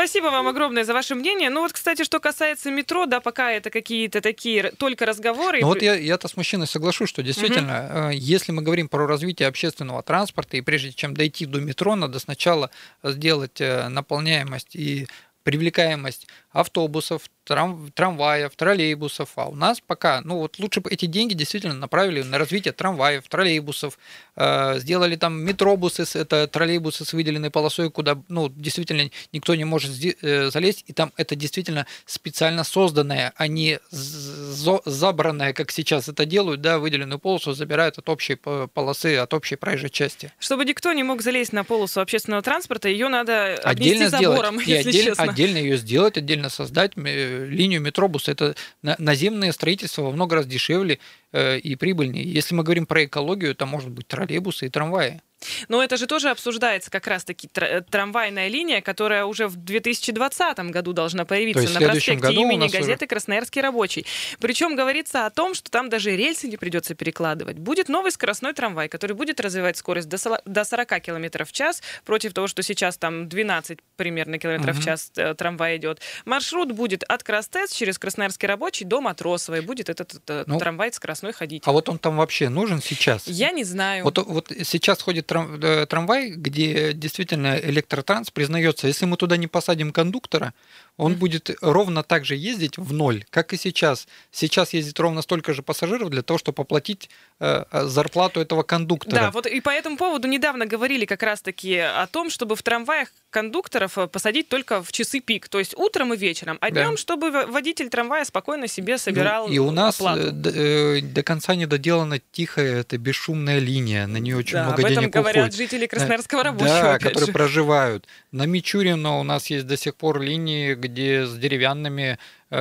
Спасибо 0.00 0.28
вам 0.28 0.48
огромное 0.48 0.84
за 0.84 0.94
ваше 0.94 1.14
мнение. 1.14 1.50
Ну 1.50 1.60
вот, 1.60 1.74
кстати, 1.74 2.04
что 2.04 2.20
касается 2.20 2.70
метро, 2.70 3.04
да, 3.04 3.20
пока 3.20 3.52
это 3.52 3.68
какие-то 3.68 4.22
такие 4.22 4.70
только 4.78 5.04
разговоры. 5.04 5.60
Ну 5.60 5.66
вот 5.66 5.82
я, 5.82 5.94
я-то 5.94 6.26
с 6.26 6.38
мужчиной 6.38 6.66
соглашусь, 6.66 7.10
что 7.10 7.22
действительно, 7.22 8.06
угу. 8.06 8.10
если 8.12 8.50
мы 8.50 8.62
говорим 8.62 8.88
про 8.88 9.06
развитие 9.06 9.46
общественного 9.46 10.02
транспорта, 10.02 10.56
и 10.56 10.62
прежде 10.62 10.92
чем 10.94 11.12
дойти 11.12 11.44
до 11.44 11.60
метро, 11.60 11.96
надо 11.96 12.18
сначала 12.18 12.70
сделать 13.02 13.60
э, 13.60 13.88
наполняемость 13.88 14.74
и 14.74 15.06
привлекаемость 15.50 16.28
автобусов, 16.52 17.22
трам, 17.44 17.90
трамваев, 17.92 18.54
троллейбусов. 18.54 19.30
А 19.34 19.46
у 19.46 19.56
нас 19.56 19.80
пока, 19.84 20.20
ну 20.20 20.38
вот 20.38 20.60
лучше 20.60 20.80
бы 20.80 20.88
эти 20.90 21.06
деньги 21.06 21.34
действительно 21.34 21.74
направили 21.74 22.22
на 22.22 22.38
развитие 22.38 22.72
трамваев, 22.72 23.24
троллейбусов, 23.28 23.98
э, 24.36 24.78
сделали 24.78 25.16
там 25.16 25.42
метробусы, 25.42 26.04
это 26.14 26.46
троллейбусы 26.46 27.04
с 27.04 27.12
выделенной 27.12 27.50
полосой, 27.50 27.90
куда, 27.90 28.16
ну, 28.28 28.48
действительно 28.48 29.10
никто 29.32 29.56
не 29.56 29.64
может 29.64 29.90
э, 30.22 30.50
залезть, 30.50 30.84
и 30.86 30.92
там 30.92 31.12
это 31.16 31.34
действительно 31.34 31.86
специально 32.06 32.62
созданное, 32.62 33.32
а 33.34 33.48
не 33.48 33.80
забранное, 33.90 35.52
как 35.52 35.72
сейчас 35.72 36.08
это 36.08 36.24
делают, 36.24 36.60
да, 36.60 36.78
выделенную 36.78 37.18
полосу 37.18 37.54
забирают 37.54 37.98
от 37.98 38.08
общей 38.08 38.36
полосы, 38.36 39.16
от 39.16 39.34
общей 39.34 39.56
проезжей 39.56 39.90
части. 39.90 40.32
Чтобы 40.38 40.64
никто 40.64 40.92
не 40.92 41.02
мог 41.02 41.22
залезть 41.22 41.52
на 41.52 41.64
полосу 41.64 42.00
общественного 42.00 42.42
транспорта, 42.42 42.88
ее 42.88 43.08
надо 43.08 43.54
отдельно 43.54 44.08
забором, 44.08 44.60
сделать. 44.60 44.86
И 44.86 44.88
отдель, 44.88 45.10
отдельно 45.16 45.39
ее 45.48 45.76
сделать, 45.76 46.16
отдельно 46.16 46.48
создать 46.48 46.96
линию 46.96 47.80
метробуса. 47.80 48.32
Это 48.32 48.54
наземное 48.82 49.52
строительство 49.52 50.02
во 50.02 50.10
много 50.10 50.36
раз 50.36 50.46
дешевле 50.46 50.94
э, 50.94 50.98
и 51.32 51.76
прибыльнее. 51.76 52.24
Если 52.24 52.54
мы 52.54 52.62
говорим 52.62 52.86
про 52.86 53.04
экологию, 53.04 53.52
это 53.52 53.66
может 53.66 53.90
быть 53.90 54.06
троллейбусы 54.06 54.66
и 54.66 54.68
трамваи. 54.68 55.20
Но 55.68 55.82
это 55.82 55.96
же 55.96 56.06
тоже 56.06 56.30
обсуждается 56.30 56.90
как 56.90 57.06
раз-таки 57.06 57.48
э, 57.54 57.80
трамвайная 57.82 58.48
линия, 58.48 58.80
которая 58.80 59.24
уже 59.24 59.48
в 59.48 59.56
2020 59.56 60.58
году 60.70 60.92
должна 60.92 61.24
появиться 61.24 61.68
на 61.68 61.80
проспекте 61.80 62.32
имени 62.32 62.68
газеты 62.68 63.04
уже... 63.04 63.06
«Красноярский 63.06 63.62
рабочий». 63.62 64.06
Причем 64.38 64.76
говорится 64.76 65.26
о 65.26 65.30
том, 65.30 65.54
что 65.54 65.70
там 65.70 65.88
даже 65.88 66.14
рельсы 66.14 66.48
не 66.48 66.56
придется 66.56 66.94
перекладывать. 66.94 67.58
Будет 67.58 67.88
новый 67.88 68.12
скоростной 68.12 68.52
трамвай, 68.52 68.88
который 68.88 69.14
будет 69.16 69.40
развивать 69.40 69.76
скорость 69.76 70.08
до 70.08 70.64
40 70.64 71.00
км 71.00 71.44
в 71.44 71.52
час 71.52 71.82
против 72.04 72.34
того, 72.34 72.46
что 72.46 72.62
сейчас 72.62 72.96
там 72.96 73.28
12 73.28 73.78
примерно 73.96 74.38
километров 74.38 74.76
угу. 74.76 74.82
в 74.82 74.84
час 74.84 75.10
э, 75.16 75.34
трамвай 75.34 75.76
идет. 75.76 76.00
Маршрут 76.24 76.72
будет 76.72 77.02
от 77.04 77.22
Крастец 77.22 77.72
через 77.72 77.98
Красноярский 77.98 78.46
рабочий 78.46 78.84
до 78.84 79.00
Матросовой. 79.00 79.62
Будет 79.62 79.88
этот, 79.88 80.14
этот 80.14 80.46
ну, 80.46 80.58
трамвай 80.58 80.90
скоростной 81.20 81.32
ходить. 81.32 81.62
А 81.66 81.72
вот 81.72 81.88
он 81.88 81.98
там 81.98 82.16
вообще 82.16 82.48
нужен 82.48 82.80
сейчас? 82.82 83.26
Я 83.26 83.52
не 83.52 83.64
знаю. 83.64 84.04
Вот, 84.04 84.18
вот 84.18 84.52
сейчас 84.64 85.02
ходит 85.02 85.26
трам, 85.26 85.60
э, 85.62 85.86
трамвай, 85.86 86.30
где 86.30 86.92
действительно 86.92 87.58
электротранс 87.58 88.30
признается, 88.30 88.86
если 88.86 89.06
мы 89.06 89.16
туда 89.16 89.36
не 89.36 89.46
посадим 89.46 89.92
кондуктора, 89.92 90.52
он 90.96 91.12
mm-hmm. 91.12 91.16
будет 91.16 91.50
ровно 91.60 92.02
так 92.02 92.24
же 92.24 92.36
ездить 92.36 92.78
в 92.78 92.92
ноль, 92.92 93.24
как 93.30 93.52
и 93.52 93.56
сейчас. 93.56 94.06
Сейчас 94.30 94.74
ездит 94.74 94.98
ровно 95.00 95.22
столько 95.22 95.52
же 95.52 95.62
пассажиров 95.62 96.10
для 96.10 96.22
того, 96.22 96.38
чтобы 96.38 96.62
оплатить 96.62 97.10
э, 97.38 97.64
э, 97.70 97.84
зарплату 97.84 98.40
этого 98.40 98.62
кондуктора. 98.62 99.20
Да, 99.20 99.30
вот 99.30 99.46
и 99.46 99.60
по 99.60 99.70
этому 99.70 99.96
поводу 99.96 100.28
недавно 100.28 100.66
говорили 100.66 101.04
как 101.04 101.22
раз-таки 101.22 101.76
о 101.76 102.06
том, 102.06 102.30
чтобы 102.30 102.56
в 102.56 102.62
трамваях 102.62 103.12
кондукторов 103.30 103.96
э, 103.98 104.06
посадить 104.06 104.48
только 104.48 104.82
в 104.82 104.92
часы 104.92 105.20
пик, 105.20 105.48
то 105.48 105.58
есть 105.58 105.74
утром 105.76 106.12
и 106.14 106.16
вечером, 106.16 106.58
а 106.60 106.70
днем, 106.70 106.92
да. 106.92 106.96
чтобы 106.96 107.30
водитель 107.46 107.88
трамвая 107.88 108.24
спокойно 108.24 108.66
себе 108.66 108.98
собирал 108.98 109.48
ну, 109.48 109.54
И 109.54 109.58
у 109.58 109.70
нас 109.70 109.96
оплату. 109.96 110.32
До, 110.32 110.50
э, 110.50 111.00
до 111.00 111.22
конца 111.22 111.54
не 111.54 111.66
доделана 111.66 112.20
тихая, 112.32 112.80
это 112.80 112.98
бесшумная 112.98 113.58
линия, 113.58 114.06
на 114.06 114.18
нее 114.18 114.36
очень 114.36 114.54
да, 114.54 114.64
много 114.64 114.82
денег 114.82 114.98
уходит. 114.98 114.98
об 114.98 115.10
этом 115.10 115.22
говорят 115.22 115.54
жители 115.54 115.86
Красноярского 115.86 116.44
рабочего. 116.44 116.68
Да, 116.68 116.98
которые 116.98 117.26
же. 117.26 117.32
проживают. 117.32 118.06
На 118.32 118.46
Мичурина 118.46 119.18
у 119.18 119.22
нас 119.22 119.46
есть 119.46 119.66
до 119.66 119.76
сих 119.76 119.94
пор 119.94 120.20
линии, 120.20 120.74
где 120.74 121.26
с 121.26 121.36
деревянными 121.36 122.10
Э, 122.10 122.16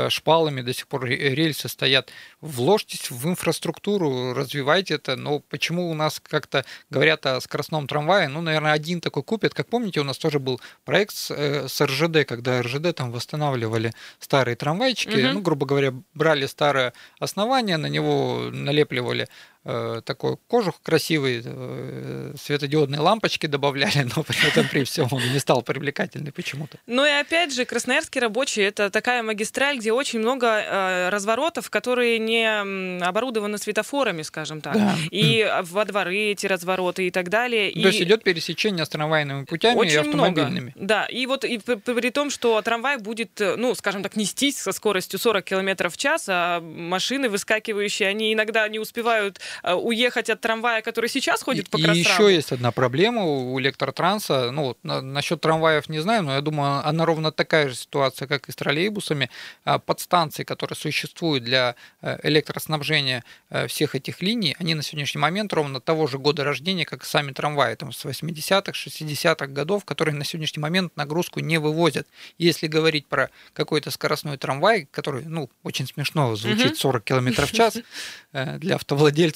шпалами, 0.09 0.61
до 0.61 0.73
сих 0.73 0.87
пор 0.87 1.05
рельсы 1.05 1.67
стоят. 1.67 2.11
Вложьтесь 2.41 3.09
в 3.11 3.27
инфраструктуру, 3.27 4.33
развивайте 4.33 4.95
это. 4.95 5.15
Но 5.15 5.39
почему 5.39 5.89
у 5.89 5.93
нас 5.93 6.19
как-то 6.19 6.65
говорят 6.89 7.25
о 7.25 7.41
скоростном 7.41 7.87
трамвае? 7.87 8.27
Ну, 8.27 8.41
наверное, 8.41 8.73
один 8.73 9.01
такой 9.01 9.23
купят. 9.23 9.53
Как 9.53 9.67
помните, 9.67 9.99
у 9.99 10.03
нас 10.03 10.17
тоже 10.17 10.39
был 10.39 10.61
проект 10.85 11.15
с, 11.15 11.31
э, 11.31 11.67
с 11.67 11.81
РЖД, 11.83 12.25
когда 12.27 12.61
РЖД 12.61 12.95
там 12.95 13.11
восстанавливали 13.11 13.93
старые 14.19 14.55
трамвайчики. 14.55 15.25
Угу. 15.25 15.33
Ну, 15.33 15.41
грубо 15.41 15.65
говоря, 15.65 15.93
брали 16.13 16.45
старое 16.45 16.93
основание, 17.19 17.77
на 17.77 17.87
него 17.87 18.49
налепливали 18.51 19.23
э, 19.23 19.58
такой 19.63 20.37
кожух 20.47 20.81
красивый, 20.81 21.41
э, 21.43 22.33
светодиодные 22.41 23.01
лампочки 23.01 23.45
добавляли, 23.45 24.07
но 24.15 24.23
при 24.23 24.47
этом 24.47 24.67
при 24.67 24.83
всем 24.85 25.07
он 25.11 25.21
не 25.33 25.39
стал 25.39 25.61
привлекательный 25.61 26.31
почему-то. 26.31 26.77
Ну 26.87 27.05
и 27.05 27.09
опять 27.09 27.53
же, 27.53 27.65
Красноярский 27.65 28.21
рабочий 28.21 28.61
это 28.61 28.89
такая 28.89 29.21
магистраль, 29.21 29.77
где 29.77 29.91
очень 29.91 30.19
много 30.19 30.47
э, 30.47 31.09
разворотов, 31.09 31.69
которые 31.69 32.19
не 32.19 33.01
оборудованы 33.03 33.57
светофорами, 33.57 34.21
скажем 34.21 34.61
так. 34.61 34.75
Да. 34.75 34.95
И 35.11 35.45
во 35.63 35.83
дворы 35.85 36.31
эти 36.31 36.47
развороты 36.47 37.07
и 37.07 37.11
так 37.11 37.29
далее. 37.29 37.71
То 37.71 37.79
и... 37.79 37.81
есть 37.81 38.01
идет 38.01 38.23
пересечение 38.23 38.85
с 38.85 38.89
трамвайными 38.89 39.43
путями 39.43 39.75
очень 39.75 39.93
и 39.93 39.97
автомобильными. 39.97 40.73
Много. 40.75 40.87
Да, 40.87 41.05
и 41.05 41.25
вот 41.25 41.43
и 41.43 41.57
при 41.57 42.09
том, 42.11 42.29
что 42.29 42.61
трамвай 42.61 42.97
будет, 42.97 43.39
э, 43.41 43.55
ну, 43.57 43.75
скажем 43.75 44.03
так, 44.03 44.15
нестись 44.15 44.57
со 44.57 44.71
скоростью 44.71 45.19
40 45.19 45.43
км 45.43 45.89
в 45.89 45.97
час, 45.97 46.25
а 46.29 46.61
машины 46.61 47.27
выскакивающие, 47.27 48.07
они 48.07 48.33
иногда 48.33 48.67
не 48.69 48.79
успевают 48.79 49.37
э, 49.37 49.48
уехать 49.63 50.29
от 50.29 50.41
трамвая, 50.41 50.81
который 50.81 51.09
сейчас 51.09 51.43
ходит 51.43 51.69
по 51.69 51.77
И 51.77 51.81
еще 51.99 52.33
есть 52.33 52.51
одна 52.51 52.71
проблема 52.71 53.23
у 53.23 53.59
электротранса. 53.59 54.51
Ну, 54.51 54.77
на, 54.83 55.01
насчет 55.01 55.41
трамваев 55.41 55.89
не 55.89 55.99
знаю, 55.99 56.23
но 56.23 56.35
я 56.35 56.41
думаю, 56.41 56.87
она 56.87 57.05
ровно 57.05 57.31
такая 57.31 57.69
же 57.69 57.75
ситуация, 57.75 58.27
как 58.27 58.49
и 58.49 58.51
с 58.51 58.55
троллейбусами. 58.55 59.29
А 59.65 59.79
подстанции, 59.79 60.43
которые 60.43 60.75
существуют 60.75 61.43
для 61.43 61.75
э, 62.01 62.19
электроснабжения 62.23 63.23
э, 63.49 63.67
всех 63.67 63.95
этих 63.95 64.21
линий, 64.21 64.55
они 64.59 64.75
на 64.75 64.83
сегодняшний 64.83 65.19
момент 65.19 65.53
ровно 65.53 65.79
того 65.79 66.07
же 66.07 66.17
года 66.17 66.43
рождения, 66.43 66.85
как 66.85 67.03
и 67.03 67.05
сами 67.05 67.31
трамваи, 67.31 67.75
там, 67.75 67.91
с 67.91 68.05
80-х, 68.05 68.71
60-х 68.71 69.47
годов, 69.47 69.85
которые 69.85 70.15
на 70.15 70.23
сегодняшний 70.23 70.61
момент 70.61 70.95
нагрузку 70.95 71.39
не 71.39 71.57
вывозят. 71.57 72.07
Если 72.37 72.67
говорить 72.67 73.07
про 73.07 73.29
какой-то 73.53 73.91
скоростной 73.91 74.37
трамвай, 74.37 74.87
который, 74.91 75.25
ну, 75.25 75.49
очень 75.63 75.87
смешно 75.87 76.35
звучит, 76.35 76.77
40 76.77 77.03
км 77.03 77.45
в 77.45 77.51
час 77.51 77.77
э, 78.33 78.57
для 78.57 78.77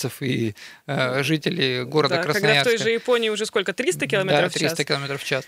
автовладельцев 0.06 0.22
и 0.22 0.54
жителей 1.24 1.84
города 1.84 2.16
да, 2.16 2.24
Красноярска. 2.24 2.48
Когда 2.48 2.62
в 2.62 2.64
той 2.64 2.78
же 2.78 2.92
Японии 2.92 3.30
уже 3.30 3.46
сколько, 3.46 3.74
300 3.74 4.08
км 4.08 4.42
да, 4.42 4.50
в 4.50 4.54
час? 4.54 4.74
300 4.74 4.84
км 4.86 5.18
в 5.18 5.24
час. 5.24 5.46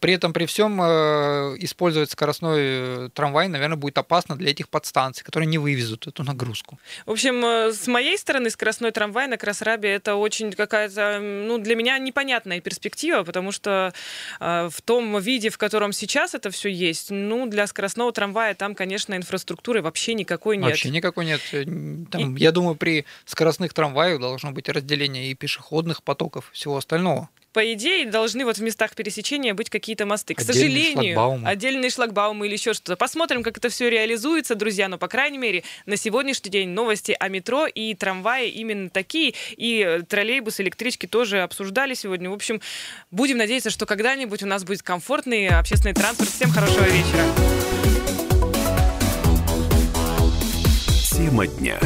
При 0.00 0.12
этом, 0.12 0.32
при 0.32 0.46
всем, 0.46 0.80
использовать 0.80 2.10
скоростной 2.10 3.10
трамвай, 3.10 3.48
наверное, 3.48 3.76
будет 3.76 3.98
опасно 3.98 4.36
для 4.36 4.50
этих 4.50 4.68
подстанций, 4.68 5.24
которые 5.24 5.46
не 5.48 5.58
вывезут 5.58 6.06
эту 6.06 6.22
нагрузку. 6.24 6.78
В 7.06 7.10
общем, 7.10 7.44
э, 7.44 7.72
с 7.72 7.86
моей 7.86 8.18
стороны, 8.18 8.50
скоростной 8.50 8.90
трамвай 8.90 9.26
на 9.28 9.36
Красрабе 9.36 9.90
это 9.90 10.14
очень 10.14 10.52
какая-то, 10.52 11.18
ну, 11.20 11.58
для 11.58 11.74
меня 11.74 11.98
непонятная 11.98 12.60
перспектива, 12.60 13.22
потому 13.22 13.52
что 13.52 13.92
э, 14.40 14.68
в 14.70 14.82
том 14.82 15.18
виде, 15.20 15.50
в 15.50 15.58
котором 15.58 15.92
сейчас 15.92 16.34
это 16.34 16.50
все 16.50 16.68
есть, 16.68 17.10
ну, 17.10 17.46
для 17.46 17.66
скоростного 17.66 18.12
трамвая 18.12 18.54
там, 18.54 18.74
конечно, 18.74 19.14
инфраструктуры 19.14 19.82
вообще 19.82 20.14
никакой 20.14 20.56
нет. 20.56 20.66
Вообще 20.66 20.90
никакой 20.90 21.26
нет. 21.26 21.40
Э, 21.52 21.64
там, 22.10 22.36
и... 22.36 22.40
Я 22.40 22.52
думаю, 22.52 22.76
при 22.76 23.04
скоростных 23.24 23.72
трамваях 23.72 23.87
должно 24.18 24.52
быть 24.52 24.68
разделение 24.68 25.30
и 25.30 25.34
пешеходных 25.34 26.02
потоков, 26.02 26.50
всего 26.52 26.76
остального 26.76 27.28
по 27.58 27.72
идее, 27.72 28.06
должны 28.06 28.44
вот 28.44 28.58
в 28.58 28.62
местах 28.62 28.94
пересечения 28.94 29.52
быть 29.52 29.68
какие-то 29.68 30.06
мосты. 30.06 30.34
К 30.34 30.42
отдельные 30.42 30.54
сожалению, 30.54 31.14
шлагбаумы. 31.14 31.48
отдельные 31.48 31.90
шлагбаумы 31.90 32.46
или 32.46 32.52
еще 32.52 32.72
что-то. 32.72 32.94
Посмотрим, 32.94 33.42
как 33.42 33.58
это 33.58 33.68
все 33.68 33.88
реализуется, 33.88 34.54
друзья. 34.54 34.86
Но, 34.86 34.96
по 34.96 35.08
крайней 35.08 35.38
мере, 35.38 35.64
на 35.84 35.96
сегодняшний 35.96 36.52
день 36.52 36.68
новости 36.68 37.16
о 37.18 37.28
метро 37.28 37.66
и 37.66 37.94
трамвае 37.94 38.50
именно 38.50 38.90
такие. 38.90 39.34
И 39.56 39.82
э, 39.84 40.02
троллейбусы, 40.02 40.62
электрички 40.62 41.06
тоже 41.06 41.40
обсуждали 41.40 41.94
сегодня. 41.94 42.30
В 42.30 42.34
общем, 42.34 42.60
будем 43.10 43.38
надеяться, 43.38 43.70
что 43.70 43.86
когда-нибудь 43.86 44.42
у 44.44 44.46
нас 44.46 44.62
будет 44.62 44.82
комфортный 44.82 45.48
общественный 45.48 45.94
транспорт. 45.94 46.30
Всем 46.30 46.50
хорошего 46.52 46.84
вечера. 46.84 47.24
Тема 51.10 51.48
дня. 51.48 51.80